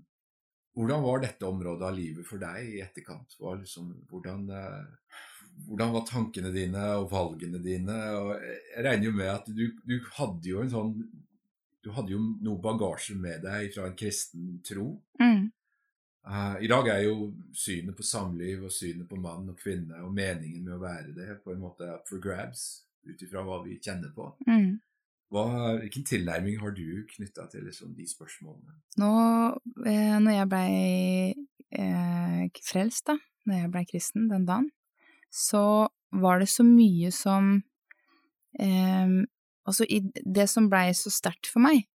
[0.74, 3.36] hvordan var dette området av livet for deg i etterkant?
[3.38, 5.18] Liksom, hvordan, eh,
[5.68, 7.98] hvordan var tankene dine og valgene dine?
[8.18, 10.96] Og jeg regner jo med at du, du hadde jo en sånn
[11.84, 14.86] Du hadde jo noe bagasje med deg fra en kristen tro.
[15.20, 15.50] mm,
[16.24, 20.14] Eh, I dag er jo synet på samliv og synet på mann og kvinne og
[20.16, 23.78] meningen med å være det på en måte up for grabs, ut ifra hva vi
[23.82, 24.32] kjenner på.
[24.48, 24.74] mm.
[25.34, 25.48] Hva,
[25.80, 28.76] hvilken tilnærming har du knytta til liksom, de spørsmålene?
[29.02, 29.08] Nå,
[29.82, 30.74] eh, når jeg blei
[31.74, 33.16] eh, frelst, da,
[33.48, 34.68] når jeg blei kristen den dagen,
[35.34, 37.56] så var det så mye som
[38.60, 39.22] eh,
[39.64, 39.86] Altså,
[40.36, 41.86] det som blei så sterkt for meg,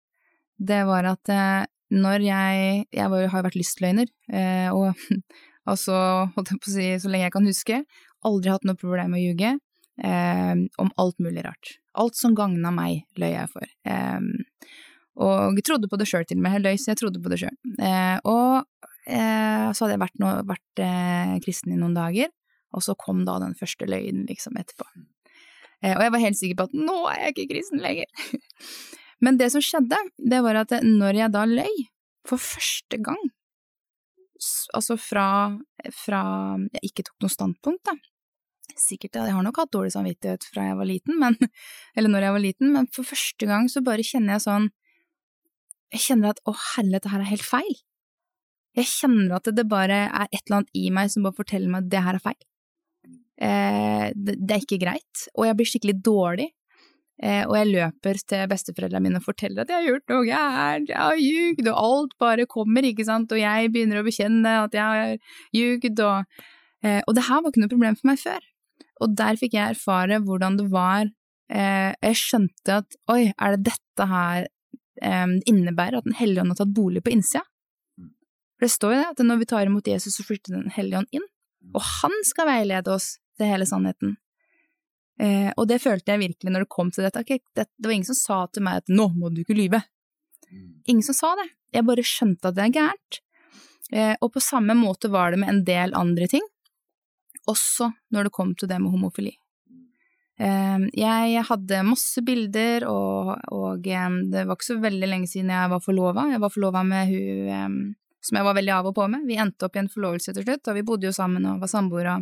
[0.58, 4.94] det var at eh, når jeg Jeg var, har vært lystløgner, eh, og
[5.70, 5.96] altså,
[6.36, 7.82] holdt jeg på å si, så lenge jeg kan huske,
[8.26, 9.58] aldri hatt noe problem med å ljuge.
[10.00, 11.74] Eh, om alt mulig rart.
[12.00, 13.68] Alt som gagna meg, løy jeg for.
[13.84, 14.20] Eh,
[15.20, 17.42] og jeg trodde på det sjøl til og med, løy, så jeg trodde på det
[17.42, 17.56] sjøl.
[17.84, 18.62] Eh, og
[19.04, 22.32] eh, så hadde jeg vært, no, vært eh, kristen i noen dager,
[22.72, 24.88] og så kom da den første løgnen liksom etterpå.
[25.80, 28.10] Og jeg var helt sikker på at nå er jeg ikke kristen lenger.
[29.24, 31.84] Men det som skjedde, det var at når jeg da løy,
[32.28, 33.20] for første gang,
[34.76, 35.26] altså fra,
[35.96, 36.22] fra
[36.78, 37.96] jeg ikke tok noe standpunkt, da,
[38.80, 41.38] sikkert, jeg har nok hatt dårlig samvittighet fra jeg var liten, men,
[41.98, 44.70] eller når jeg var liten, men for første gang så bare kjenner jeg sånn,
[45.96, 47.80] jeg kjenner at å herre, dette her er helt feil.
[48.78, 51.88] Jeg kjenner at det bare er et eller annet i meg som bare forteller meg
[51.88, 52.40] at det her er feil.
[53.40, 56.48] Eh, det, det er ikke greit, og jeg blir skikkelig dårlig.
[57.20, 60.92] Eh, og jeg løper til besteforeldrene mine og forteller at jeg har gjort noe gærent,
[60.94, 64.78] jeg har ljugd, og alt bare kommer, ikke sant, og jeg begynner å bekjenne at
[64.78, 66.46] jeg har ljugd, og,
[66.86, 68.48] eh, og det her var ikke noe problem for meg før.
[69.04, 71.08] Og der fikk jeg erfare hvordan det var
[71.52, 76.56] eh, Jeg skjønte at oi, er det dette her eh, innebærer at Den hellige ånd
[76.56, 77.44] har tatt bolig på innsida?
[78.60, 81.04] For det står jo det, at når vi tar imot Jesus, så flytter Den hellige
[81.04, 81.28] ånd inn,
[81.76, 84.18] og han skal veilede oss til hele sannheten.
[85.20, 87.24] Eh, og det følte jeg virkelig når det kom til dette.
[87.26, 89.82] Okay, det, det var ingen som sa til meg at nå må du ikke lyve.
[90.90, 91.50] Ingen som sa det.
[91.76, 93.20] Jeg bare skjønte at det er gærent.
[93.92, 96.46] Eh, og på samme måte var det med en del andre ting,
[97.50, 99.34] også når det kom til det med homofili.
[100.40, 105.52] Eh, jeg hadde masse bilder, og, og eh, det var ikke så veldig lenge siden
[105.52, 106.30] jeg var forlova.
[106.32, 109.28] Jeg var forlova med hun eh, som jeg var veldig av og på med.
[109.28, 111.72] Vi endte opp i en forlovelse til slutt, og vi bodde jo sammen og var
[111.72, 112.20] samboere.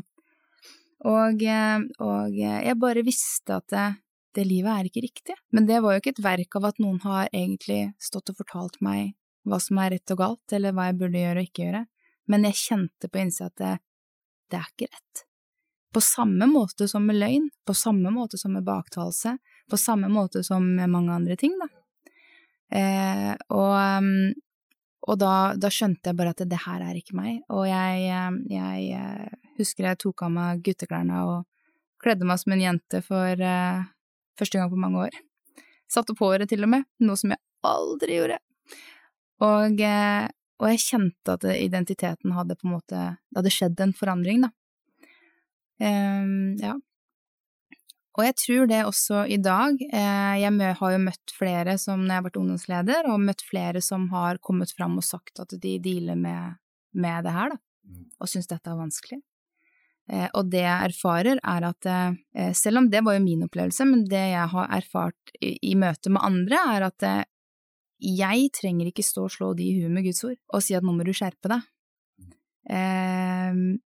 [1.05, 3.85] Og, eh, og eh, jeg bare visste at det,
[4.37, 5.37] det livet er ikke riktig.
[5.53, 8.79] Men det var jo ikke et verk av at noen har egentlig stått og fortalt
[8.85, 9.13] meg
[9.47, 11.83] hva som er rett og galt, eller hva jeg burde gjøre og ikke gjøre.
[12.27, 13.73] Men jeg kjente på innsida at det,
[14.51, 15.23] det er ikke rett.
[15.95, 19.37] På samme måte som med løgn, på samme måte som med baktalelse,
[19.71, 21.69] på samme måte som med mange andre ting, da.
[22.67, 24.33] Eh, og, um,
[25.07, 28.39] og da, da, skjønte jeg bare at det her er ikke meg, og jeg, jeg,
[28.51, 31.37] jeg eh, husker jeg tok av meg gutteklærne og
[32.03, 33.85] kledde meg som en jente for uh,
[34.37, 35.15] første gang på mange år.
[35.89, 38.37] Satte på håret til og med, noe som jeg aldri gjorde.
[39.47, 40.27] Og, uh,
[40.59, 44.51] og jeg kjente at identiteten hadde på en måte Det hadde skjedd en forandring, da.
[45.77, 46.75] Um, ja.
[48.17, 49.77] Og jeg tror det også i dag.
[49.93, 53.81] Eh, jeg har jo møtt flere som når jeg har vært ungdomsleder, og møtt flere
[53.85, 56.57] som har kommet fram og sagt at de dealer med,
[56.97, 58.05] med det her, da, mm.
[58.17, 59.19] og syns dette er vanskelig.
[60.09, 63.85] Eh, og det jeg erfarer, er at eh, selv om det var jo min opplevelse,
[63.85, 67.07] men det jeg har erfart i, i møte med andre, er at
[68.01, 70.85] jeg trenger ikke stå og slå de i huet med Guds ord og si at
[70.85, 71.63] nå må du skjerpe deg.
[72.69, 73.77] Mm.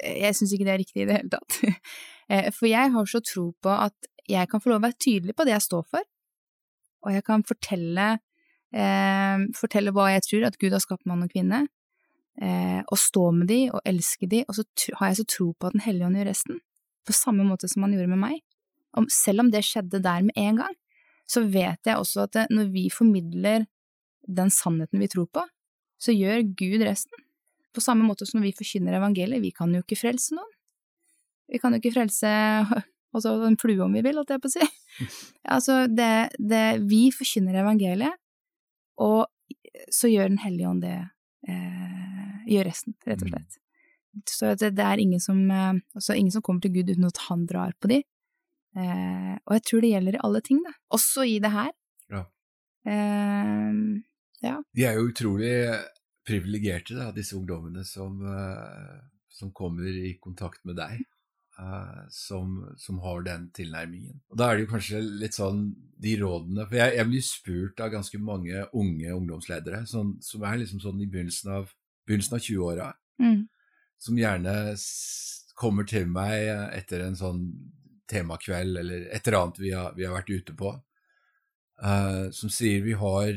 [0.00, 1.58] Jeg syns ikke det er riktig i det hele tatt.
[2.30, 5.36] Eh, for jeg har så tro på at jeg kan få lov å være tydelig
[5.38, 6.06] på det jeg står for,
[7.06, 8.06] og jeg kan fortelle,
[8.74, 11.68] eh, fortelle hva jeg tror, at Gud har skapt mann og kvinne,
[12.42, 14.66] eh, og stå med de og elske de, og så
[14.98, 16.60] har jeg så tro på at Den hellige ånd gjør resten,
[17.06, 18.42] på samme måte som han gjorde med meg.
[18.96, 20.74] Om, selv om det skjedde der med en gang,
[21.28, 23.66] så vet jeg også at det, når vi formidler
[24.26, 25.42] den sannheten vi tror på,
[25.98, 27.22] så gjør Gud resten.
[27.74, 30.55] På samme måte som når vi forkynner evangeliet, vi kan jo ikke frelse noen.
[31.50, 32.30] Vi kan jo ikke frelse
[33.16, 34.68] også en flue om vi vil, holdt jeg på å si.
[35.56, 38.18] altså, det, det Vi forkynner evangeliet,
[39.02, 39.26] og
[39.92, 43.32] så gjør Den hellige ånd det eh, Gjør resten, rett og mm.
[43.34, 43.58] slett.
[44.30, 47.24] Så det, det er ingen som, eh, altså ingen som kommer til Gud uten at
[47.26, 48.00] han drar på de.
[48.76, 50.72] Eh, og jeg tror det gjelder i alle ting, da.
[50.96, 51.72] Også i det her.
[52.12, 52.22] Ja.
[52.88, 53.82] Eh,
[54.46, 54.56] ja.
[54.76, 55.52] De er jo utrolig
[56.26, 58.96] privilegerte, da, disse ungdommene som, eh,
[59.32, 61.04] som kommer i kontakt med deg.
[61.56, 64.18] Uh, som, som, har den tilnærmingen.
[64.28, 65.70] Og Da er det jo kanskje litt sånn
[66.04, 70.60] de rådene For jeg, jeg blir spurt av ganske mange unge ungdomsledere sånn, som er
[70.60, 71.72] liksom sånn i begynnelsen av,
[72.04, 72.90] begynnelsen av 20-åra,
[73.24, 73.40] mm.
[74.04, 74.54] som gjerne
[75.56, 76.44] kommer til meg
[76.76, 77.42] etter en sånn
[78.12, 80.76] temakveld eller et eller annet vi har, vi har vært ute på,
[81.80, 83.32] uh, som sier vi har,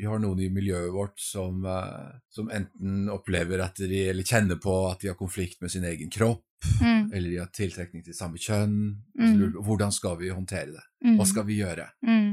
[0.00, 4.56] vi har noen i miljøet vårt som, uh, som enten opplever at de, eller kjenner
[4.56, 6.46] på at de har konflikt med sin egen kropp,
[6.80, 7.10] mm.
[7.12, 8.78] eller de har tiltrekning til samme kjønn.
[9.18, 9.60] Mm.
[9.64, 10.86] Hvordan skal vi håndtere det?
[11.04, 11.30] Hva mm.
[11.32, 11.86] skal vi gjøre?
[12.06, 12.32] Mm.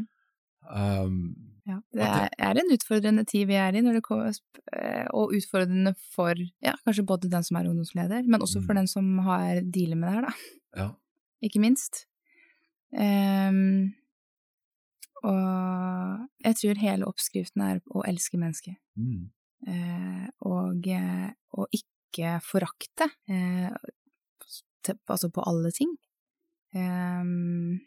[0.68, 1.20] Um,
[1.68, 4.36] ja, det er, er, en utfordrende tid vi er i, kommer,
[4.76, 8.82] eh, og utfordrende for ja, kanskje både den som er ungdomsleder, men også for mm.
[8.82, 10.52] den som har dealer med det her, da.
[10.78, 10.90] Ja.
[11.44, 12.06] Ikke minst.
[12.96, 13.94] Um,
[15.28, 18.78] og jeg tror hele oppskriften er å elske mennesket.
[18.96, 19.28] Mm.
[19.68, 23.10] Eh, og, eh, og, ikke forakte.
[24.94, 25.94] Altså på alle ting.
[26.76, 27.80] Um,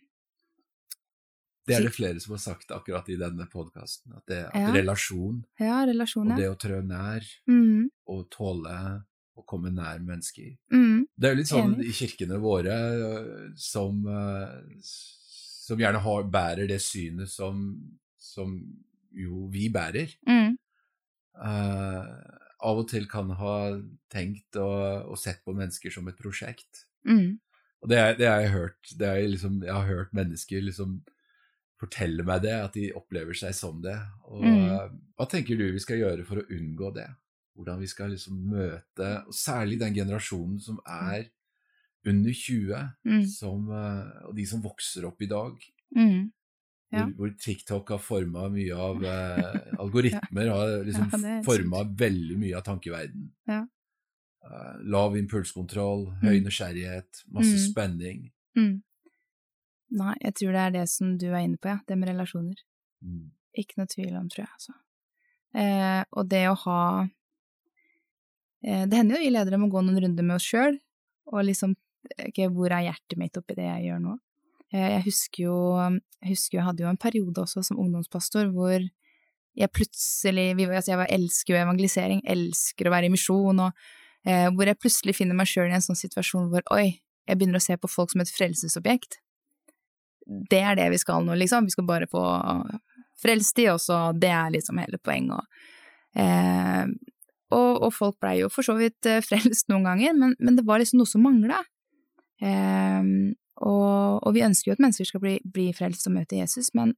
[1.69, 4.73] det er det flere som har sagt akkurat i denne podkasten, at, at ja.
[4.75, 7.91] relasjon, ja, relasjon og det å trø nær mm.
[8.11, 8.77] og tåle
[9.39, 11.05] å komme nær mennesker mm.
[11.15, 12.75] Det er jo litt sånn i kirkene våre
[13.61, 14.03] som,
[14.81, 17.61] som gjerne har, bærer det synet som,
[18.17, 18.57] som
[19.13, 20.17] jo vi bærer.
[20.29, 20.57] Mm.
[21.37, 22.09] Uh,
[22.61, 23.57] av og til kan ha
[24.13, 26.87] tenkt og, og sett på mennesker som et prosjekt.
[27.09, 27.39] Mm.
[27.81, 28.93] Og det, er, det har jeg hørt.
[29.01, 31.01] Er liksom, jeg har hørt mennesker liksom
[31.81, 33.97] fortelle meg det, at de opplever seg som det.
[34.29, 34.65] Og mm.
[34.69, 37.09] uh, hva tenker du vi skal gjøre for å unngå det?
[37.57, 41.31] Hvordan vi skal liksom møte og Særlig den generasjonen som er
[42.09, 43.25] under 20, mm.
[43.29, 45.57] som, uh, og de som vokser opp i dag.
[45.97, 46.31] Mm.
[46.91, 47.05] Ja.
[47.05, 52.57] Hvor, hvor, TikTok har forma mye av eh, Algoritmer har liksom ja, forma veldig mye
[52.59, 53.29] av tankeverden.
[54.41, 56.47] Uh, lav impulskontroll, høy mm.
[56.47, 57.65] nysgjerrighet, masse mm.
[57.67, 58.23] spenning.
[58.57, 58.79] Mm.
[60.01, 61.81] Nei, jeg tror det er det som du er inne på, ja.
[61.87, 62.63] Det med relasjoner.
[63.05, 63.27] Mm.
[63.61, 64.77] Ikke noe tvil om, tror jeg, altså.
[65.61, 66.81] Eh, og det å ha
[68.63, 70.77] eh, Det hender jo vi ledere må gå noen runder med oss sjøl,
[71.27, 71.75] og liksom
[72.29, 74.15] okay, hvor er hjertet mitt oppi det jeg gjør nå?
[74.71, 78.79] Eh, jeg husker jo Jeg husker jeg hadde jo en periode også som ungdomspastor hvor
[79.59, 83.89] jeg plutselig altså Jeg elsker jo evangelisering, elsker å være i misjon, og eh,
[84.25, 87.65] hvor jeg plutselig finner meg sjøl i en sånn situasjon hvor oi, jeg begynner å
[87.65, 89.17] se på folk som et frelsesobjekt.
[90.51, 91.65] Det er det vi skal nå, liksom.
[91.65, 92.25] Vi skal bare få
[93.21, 95.47] frelst de, og så Det er liksom hele poenget.
[96.17, 96.87] Eh,
[97.51, 100.67] og, og, folk blei jo for så vidt eh, frelst noen ganger, men, men det
[100.67, 101.63] var liksom noe som mangla.
[102.43, 103.03] Eh,
[103.61, 106.97] og, og, vi ønsker jo at mennesker skal bli, bli frelst og møte Jesus, men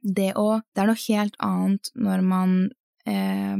[0.00, 2.52] det å Det er noe helt annet når man
[3.04, 3.56] eh,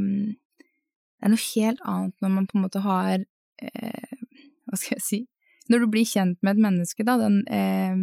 [1.21, 4.15] det er noe helt annet når man på en måte har eh,
[4.65, 5.19] hva skal jeg si,
[5.69, 7.99] når du blir kjent med et menneske, da, den eh,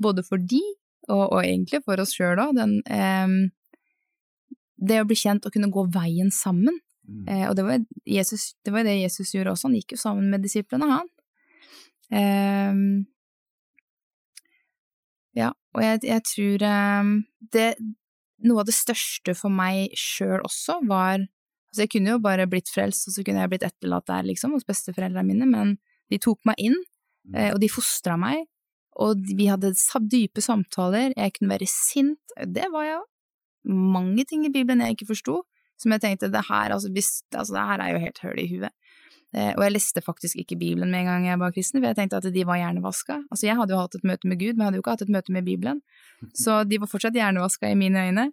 [0.00, 0.62] både for de,
[1.10, 3.34] og, og egentlig for oss sjøl òg, den eh,
[4.84, 6.80] Det å bli kjent og kunne gå veien sammen.
[7.04, 7.28] Mm.
[7.28, 10.32] Eh, og det var, Jesus, det var det Jesus gjorde også, han gikk jo sammen
[10.32, 11.10] med disiplene, han.
[12.08, 12.80] Eh,
[15.36, 17.12] ja, og jeg, jeg tror eh,
[17.52, 17.68] det
[18.44, 21.22] Noe av det største for meg sjøl også var
[21.74, 24.52] Altså, jeg kunne jo bare blitt frelst, og så kunne jeg blitt etterlatt der, liksom,
[24.54, 25.72] hos besteforeldrene mine, men
[26.12, 26.76] de tok meg inn,
[27.34, 28.44] eh, og de fostra meg,
[29.02, 29.72] og vi hadde
[30.06, 33.08] dype samtaler, jeg kunne være sint, det var jeg òg.
[33.74, 35.40] Mange ting i Bibelen jeg ikke forsto,
[35.82, 38.46] som jeg tenkte det her, altså, hvis, altså, det her er jo helt høl i
[38.52, 38.78] huet.
[39.34, 41.98] Eh, og jeg leste faktisk ikke Bibelen med en gang jeg var kristen, for jeg
[41.98, 43.18] tenkte at de var hjernevaska.
[43.34, 45.06] Altså, jeg hadde jo hatt et møte med Gud, men jeg hadde jo ikke hatt
[45.08, 45.82] et møte med Bibelen,
[46.44, 48.30] så de var fortsatt hjernevaska i mine øyne.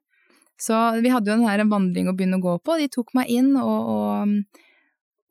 [0.61, 3.31] Så vi hadde jo den her vandring å begynne å gå på, de tok meg
[3.33, 4.65] inn, og, og,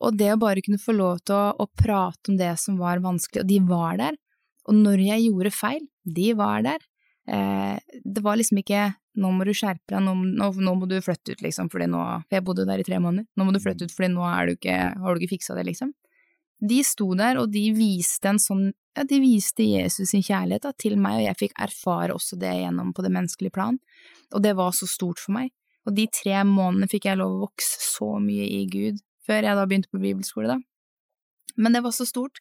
[0.02, 3.02] og det å bare kunne få lov til å, å, prate om det som var
[3.04, 4.18] vanskelig, og de var der,
[4.66, 6.82] og når jeg gjorde feil, de var der.
[7.30, 10.96] Eh, det var liksom ikke nå må du skjerpe deg, nå, nå, nå, må du
[11.02, 13.60] flytte ut, liksom, fordi nå For jeg bodde der i tre måneder, nå må du
[13.62, 15.92] flytte ut, fordi nå du ikke, har du ikke fiksa det, liksom.
[16.60, 20.72] De sto der, og de viste en sånn Ja, de viste Jesus sin kjærlighet da,
[20.74, 23.78] til meg, og jeg fikk erfare også det gjennom på det menneskelige plan
[24.34, 25.52] og det var så stort for meg.
[25.88, 29.58] Og de tre månedene fikk jeg lov å vokse så mye i Gud, før jeg
[29.58, 30.58] da begynte på bibelskole, da.
[31.60, 32.40] Men det var så stort,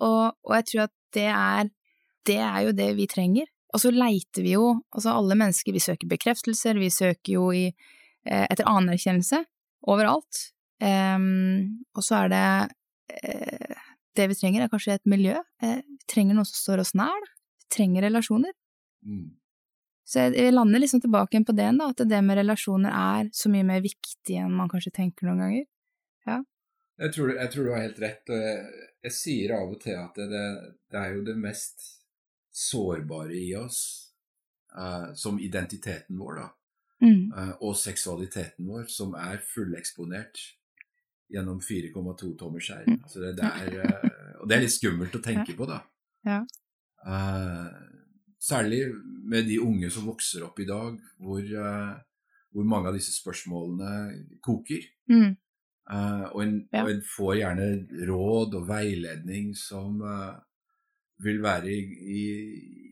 [0.00, 1.70] og, og jeg tror at det er,
[2.26, 3.50] det er jo det vi trenger.
[3.74, 7.66] Og så leiter vi jo, altså alle mennesker, vi søker bekreftelser, vi søker jo i,
[8.26, 9.42] eh, etter anerkjennelse
[9.90, 10.50] overalt.
[10.84, 12.46] Um, og så er det
[13.14, 13.76] eh,
[14.14, 15.38] Det vi trenger, er kanskje et miljø.
[15.62, 17.24] Eh, vi trenger noe som står oss nær.
[17.62, 18.52] Vi trenger relasjoner.
[19.02, 19.32] Mm.
[20.04, 23.48] Så jeg lander liksom tilbake igjen på det, da, at det med relasjoner er så
[23.52, 25.68] mye mer viktig enn man kanskje tenker noen ganger.
[26.28, 26.42] Ja.
[27.00, 28.28] Jeg tror, jeg tror du har helt rett.
[28.30, 30.42] og jeg, jeg, sier av og til at det,
[30.92, 31.86] det, er jo det mest
[32.54, 33.80] sårbare i oss,
[34.76, 36.50] uh, som identiteten vår, da.
[37.04, 37.32] Mm.
[37.32, 40.44] Uh, og seksualiteten vår, som er fulleksponert
[41.32, 43.00] gjennom 4,2 tommer skjerm.
[43.00, 45.80] Altså det, det er, uh, og det er litt skummelt å tenke på, da.
[46.28, 46.44] Ja.
[48.44, 48.82] Særlig
[49.24, 51.94] med de unge som vokser opp i dag, hvor, uh,
[52.52, 53.92] hvor mange av disse spørsmålene
[54.44, 54.84] koker.
[55.08, 55.30] Mm.
[55.84, 56.82] Uh, og, en, ja.
[56.82, 57.68] og, en, får gjerne
[58.10, 60.36] råd og veiledning som uh,
[61.24, 61.80] vil være i,
[62.18, 62.22] i,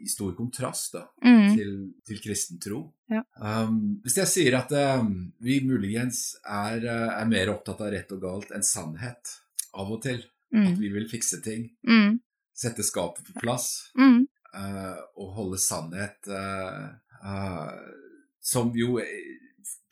[0.01, 1.47] i, stor kontrast da, mm.
[1.59, 1.77] til,
[2.09, 2.83] til, kristen tro.
[3.13, 3.21] Ja.
[3.37, 5.05] Um, hvis jeg sier at uh,
[5.45, 9.37] vi muligens er, er, mer opptatt av rett og galt enn sannhet
[9.77, 10.25] av og til,
[10.55, 10.69] mm.
[10.71, 12.23] at vi vil fikse ting, mm.
[12.57, 14.23] sette skapet på plass, mm
[14.53, 16.91] å holde sannhet uh,
[17.25, 17.71] uh,
[18.45, 18.99] Som jo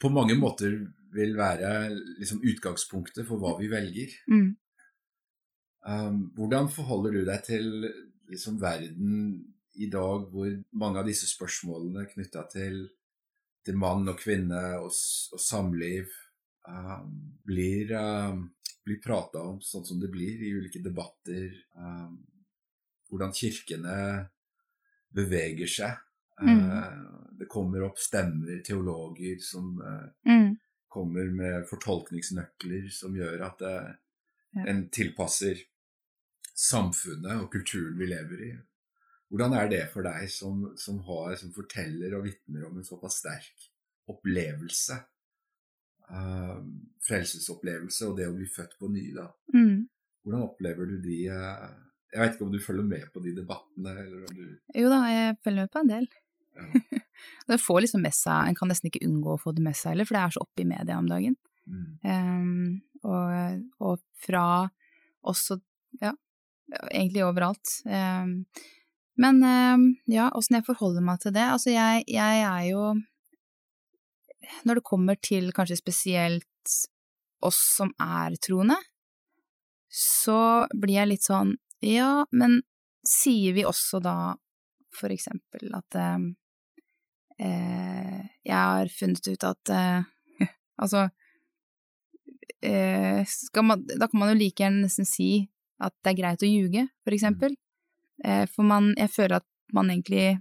[0.01, 0.75] på mange måter
[1.15, 1.91] vil være
[2.21, 4.13] liksom, utgangspunktet for hva vi velger.
[4.31, 4.51] Mm.
[5.81, 7.69] Um, hvordan forholder du deg til
[8.31, 9.13] liksom, verden
[9.81, 12.83] i dag hvor mange av disse spørsmålene knytta til,
[13.65, 16.11] til, mann og kvinne og, og samliv
[16.69, 17.15] um,
[17.49, 18.45] blir, um,
[18.85, 21.49] blir prata om sånn som det blir i ulike debatter?
[21.77, 22.21] Um,
[23.11, 23.97] hvordan kirkene
[25.15, 25.99] beveger seg.
[26.41, 26.63] Mm.
[26.71, 30.55] Uh, det kommer opp stemmer, teologer, som uh, mm.
[30.89, 33.77] kommer med fortolkningsnøkler som gjør at det,
[34.57, 34.67] ja.
[34.73, 35.63] en tilpasser
[36.61, 38.51] samfunnet og kulturen vi lever i.
[39.31, 43.21] Hvordan er det for deg som, som, har, som forteller og vitner om en såpass
[43.23, 43.71] sterk
[44.11, 44.99] opplevelse?
[47.07, 49.29] frelsesopplevelse og det å bli født på ny, da.
[49.55, 49.85] Mm.
[50.25, 51.19] Hvordan opplever du de
[52.11, 53.93] jeg vet ikke om du følger med på de debattene?
[54.03, 54.47] eller om du...
[54.75, 56.09] Jo da, jeg følger med på en del.
[56.59, 57.01] Ja.
[57.53, 59.95] det får liksom med seg, En kan nesten ikke unngå å få det med seg
[59.95, 61.37] heller, for det er så oppe i media om dagen.
[61.71, 61.87] Mm.
[62.03, 64.45] Um, og, og, fra
[65.21, 65.61] også
[66.01, 66.13] Ja,
[66.91, 67.81] egentlig overalt.
[67.85, 68.45] Um,
[69.21, 72.85] men um, ja, åssen jeg forholder meg til det Altså, jeg, jeg er jo
[74.65, 76.47] Når det kommer til kanskje spesielt
[77.45, 78.77] oss som er troende,
[79.89, 81.55] så blir jeg litt sånn
[81.85, 82.61] ja, men
[83.07, 84.17] sier vi også da
[84.95, 86.19] for eksempel at eh,
[87.47, 90.03] eh jeg har funnet ut at eh,
[90.83, 91.09] Altså
[92.63, 93.25] eh,
[93.63, 95.49] man, Da kan man jo like gjerne nesten si
[95.81, 97.55] at det er greit å ljuge, for eksempel.
[98.25, 100.41] Eh, for man Jeg føler at man egentlig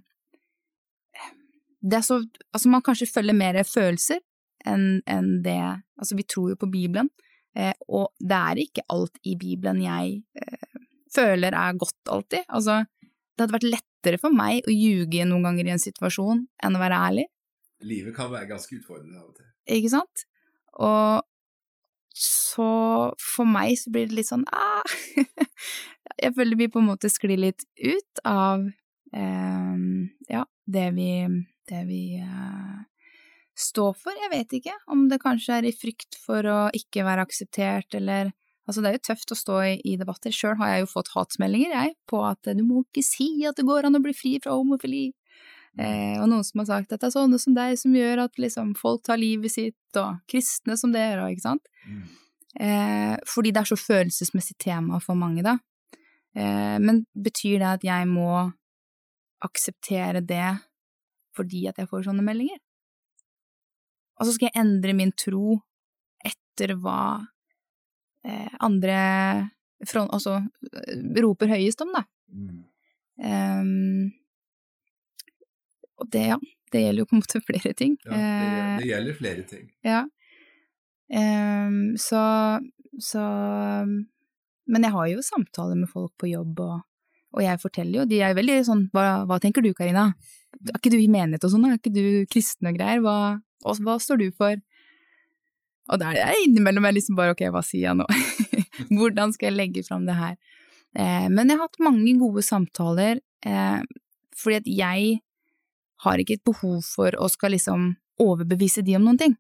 [1.80, 2.20] det er så
[2.54, 4.20] Altså, man kanskje følger mer følelser
[4.68, 5.60] enn en det
[6.00, 7.10] Altså, vi tror jo på Bibelen,
[7.56, 10.59] eh, og det er ikke alt i Bibelen jeg eh,
[11.14, 12.46] føler er godt alltid.
[12.48, 12.82] Altså,
[13.40, 16.82] det hadde vært lettere for meg å ljuge noen ganger i en situasjon enn å
[16.82, 17.28] være ærlig.
[17.88, 19.48] Livet kan være ganske utfordrende av og til.
[19.78, 20.26] Ikke sant?
[20.80, 21.26] Og,
[22.20, 22.70] så
[23.22, 24.84] for meg så blir det litt sånn ah,
[26.20, 28.66] Jeg føler vi på en måte sklir litt ut av
[29.16, 29.84] eh,
[30.28, 31.12] ja, det vi,
[31.70, 32.80] det vi eh,
[33.60, 34.18] står for.
[34.20, 38.34] Jeg vet ikke om det kanskje er i frykt for å ikke være akseptert, eller
[38.70, 40.34] Altså, det er jo tøft å stå i, i debatter.
[40.36, 43.66] Sjøl har jeg jo fått hatsmeldinger, jeg, på at du må ikke si at det
[43.66, 45.08] går an å bli fri fra homofili.
[45.80, 48.42] Eh, og noen som har sagt at det er sånne som deg som gjør at
[48.42, 51.66] liksom, folk tar livet sitt, og kristne som dere, ikke sant.
[51.88, 52.06] Mm.
[52.60, 55.58] Eh, fordi det er så følelsesmessig tema for mange, da.
[56.38, 58.32] Eh, men betyr det at jeg må
[59.46, 60.58] akseptere det
[61.38, 62.60] fordi at jeg får sånne meldinger?
[64.20, 65.62] Og så skal jeg endre min tro
[66.28, 67.22] etter hva
[68.60, 69.00] andre
[69.88, 70.40] front, altså,
[71.24, 72.04] roper høyest om, da.
[72.30, 72.64] Mm.
[73.20, 74.12] Um,
[76.00, 76.38] og det, ja,
[76.72, 77.98] det gjelder jo på en måte flere ting.
[78.06, 79.68] Ja, det, det eh, gjelder flere ting.
[79.88, 80.04] Ja.
[81.10, 82.22] Um, så,
[83.02, 83.24] så
[84.70, 86.82] Men jeg har jo samtaler med folk på jobb, og,
[87.34, 90.12] og jeg forteller jo, de er veldig sånn hva, hva tenker du, Karina?
[90.60, 93.02] Er ikke du i menighet og sånn, er ikke du kristen og greier?
[93.06, 94.60] Hva, hva står du for?
[95.90, 98.06] Og der er det innimellom jeg liksom bare ok, hva sier jeg nå?
[98.98, 100.38] Hvordan skal jeg legge fram det her?
[100.98, 103.82] Eh, men jeg har hatt mange gode samtaler, eh,
[104.38, 105.20] fordi at jeg
[106.06, 109.36] har ikke et behov for å skal liksom overbevise de om noen ting.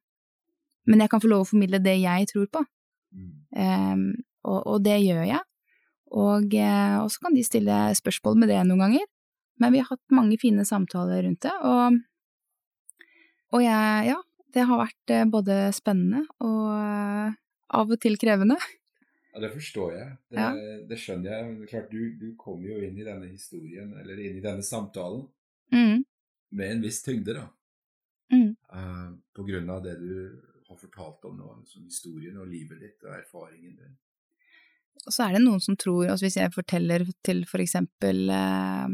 [0.90, 2.66] Men jeg kan få lov å formidle det jeg tror på.
[3.16, 3.32] Mm.
[3.56, 4.04] Eh,
[4.50, 5.44] og, og, det gjør jeg.
[6.10, 9.08] Eh, og så kan de stille spørsmål med det noen ganger.
[9.60, 11.98] Men vi har hatt mange fine samtaler rundt det, og,
[13.52, 14.16] og jeg, ja,
[14.56, 17.38] det har vært eh, både spennende og eh,
[17.80, 18.58] av og til krevende.
[19.34, 20.18] Ja, Det forstår jeg.
[20.32, 20.76] Det, ja.
[20.90, 21.50] det skjønner jeg.
[21.52, 25.28] Er klart, du, du kom jo inn i denne historien, eller inn i denne samtalen,
[25.74, 26.02] mm.
[26.58, 27.46] med en viss tyngde, da.
[28.34, 28.54] Mm.
[28.74, 30.14] Uh, på grunn av det du
[30.70, 33.96] har fortalt om nå, som historien og livet ditt og erfaringen din.
[35.06, 38.90] Og så er det noen som tror, altså hvis jeg forteller til for eksempel uh,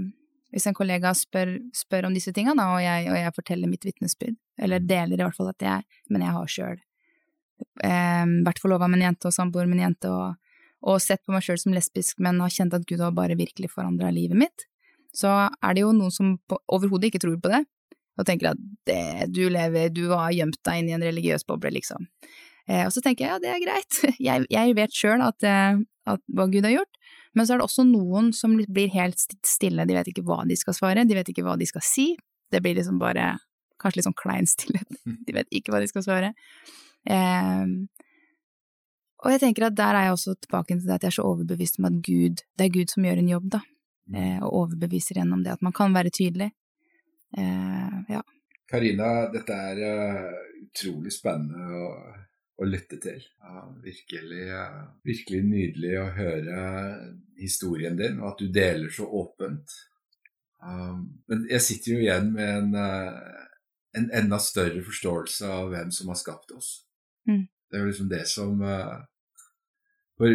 [0.56, 4.80] hvis en kollega spør, spør om disse tingene, og og jeg forteller mitt vitnesbyrd, eller
[4.80, 4.88] mm.
[4.88, 6.78] deler i hvert fall at jeg Men jeg har sjøl
[7.84, 10.40] eh, vært forlova med en jente og samboer med en jente, og,
[10.86, 13.72] og sett på meg sjøl som lesbisk, men har kjent at Gud har bare virkelig
[13.74, 14.68] forandra livet mitt,
[15.16, 16.36] så er det jo noen som
[16.72, 17.64] overhodet ikke tror på det,
[18.16, 21.74] og tenker at det, du lever, du har gjemt deg inn i en religiøs boble,
[21.76, 22.08] liksom.
[22.70, 24.00] Eh, og så tenker jeg ja, det er greit,
[24.30, 27.02] jeg, jeg vet sjøl at, eh, at, hva Gud har gjort,
[27.36, 30.58] men så er det også noen som blir helt stille, de vet ikke hva de
[30.60, 32.14] skal svare, de vet ikke hva de skal si,
[32.52, 33.36] det blir liksom bare
[33.82, 36.34] kanskje litt sånn klein stillhet, de vet ikke hva de skal svare.
[37.06, 37.66] Eh,
[39.26, 41.26] og jeg tenker at der er jeg også tilbake til det at jeg er så
[41.26, 43.62] overbevist om at Gud, det er Gud som gjør en jobb, da,
[44.06, 44.20] mm.
[44.22, 46.52] eh, og overbeviser gjennom det at man kan være tydelig.
[47.38, 48.22] Eh, ja.
[48.70, 51.82] Karina, dette er uh, utrolig spennende.
[51.86, 52.22] og
[52.56, 53.24] å lytte til.
[53.44, 54.46] Ja, virkelig,
[55.04, 56.60] virkelig nydelig å høre
[57.40, 59.76] historien din, og at du deler så åpent.
[60.64, 63.50] Um, men jeg sitter jo igjen med en, uh,
[64.00, 66.70] en, enda større forståelse av hvem som har skapt oss.
[67.30, 67.44] Mm.
[67.44, 69.02] Det er jo liksom det som uh,
[70.16, 70.32] For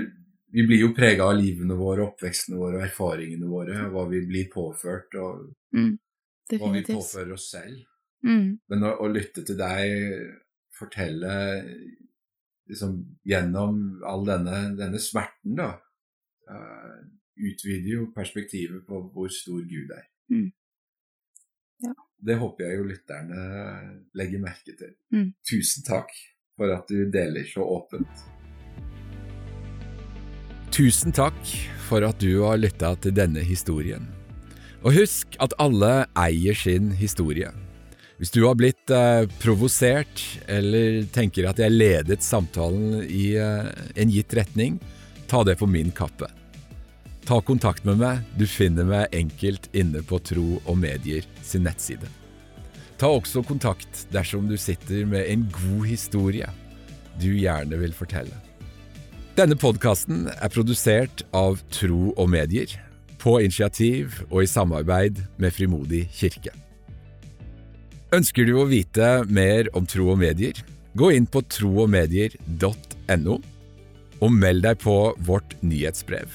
[0.51, 4.51] vi blir jo prega av livene våre, oppvekstene våre og erfaringene våre, hva vi blir
[4.53, 5.47] påført, og
[5.77, 5.93] mm.
[6.59, 7.81] hva vi påfører oss selv.
[8.27, 8.59] Mm.
[8.69, 9.95] Men å, å lytte til deg
[10.77, 11.35] fortelle
[12.71, 15.73] liksom, gjennom all denne, denne smerten, da,
[16.51, 17.01] uh,
[17.41, 20.07] utvider jo perspektivet på hvor stor Gud er.
[20.33, 20.51] Mm.
[21.85, 21.95] Ja.
[22.21, 23.45] Det håper jeg jo lytterne
[24.19, 24.93] legger merke til.
[25.15, 25.31] Mm.
[25.49, 26.13] Tusen takk
[26.61, 28.27] for at du deler så åpent.
[30.71, 31.41] Tusen takk
[31.89, 34.05] for at du har lytta til denne historien.
[34.85, 37.51] Og husk at alle eier sin historie.
[38.21, 44.13] Hvis du har blitt eh, provosert eller tenker at jeg ledet samtalen i eh, en
[44.13, 44.77] gitt retning,
[45.31, 46.29] ta det på min kappe.
[47.25, 52.13] Ta kontakt med meg, du finner meg enkelt inne på Tro og Medier sin nettside.
[53.01, 56.53] Ta også kontakt dersom du sitter med en god historie
[57.25, 58.37] du gjerne vil fortelle.
[59.41, 62.69] Denne podkasten er produsert av Tro og Medier,
[63.17, 66.53] på initiativ og i samarbeid med Frimodig kirke.
[68.11, 70.57] Ønsker du å vite mer om tro og medier?
[70.99, 73.37] Gå inn på troogmedier.no,
[74.19, 74.97] og meld deg på
[75.29, 76.33] vårt nyhetsbrev.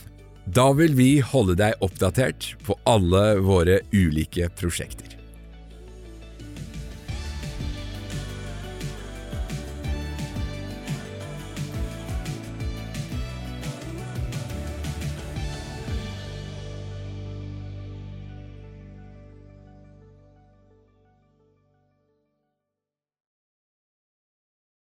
[0.55, 5.14] Da vil vi holde deg oppdatert på alle våre ulike prosjekter.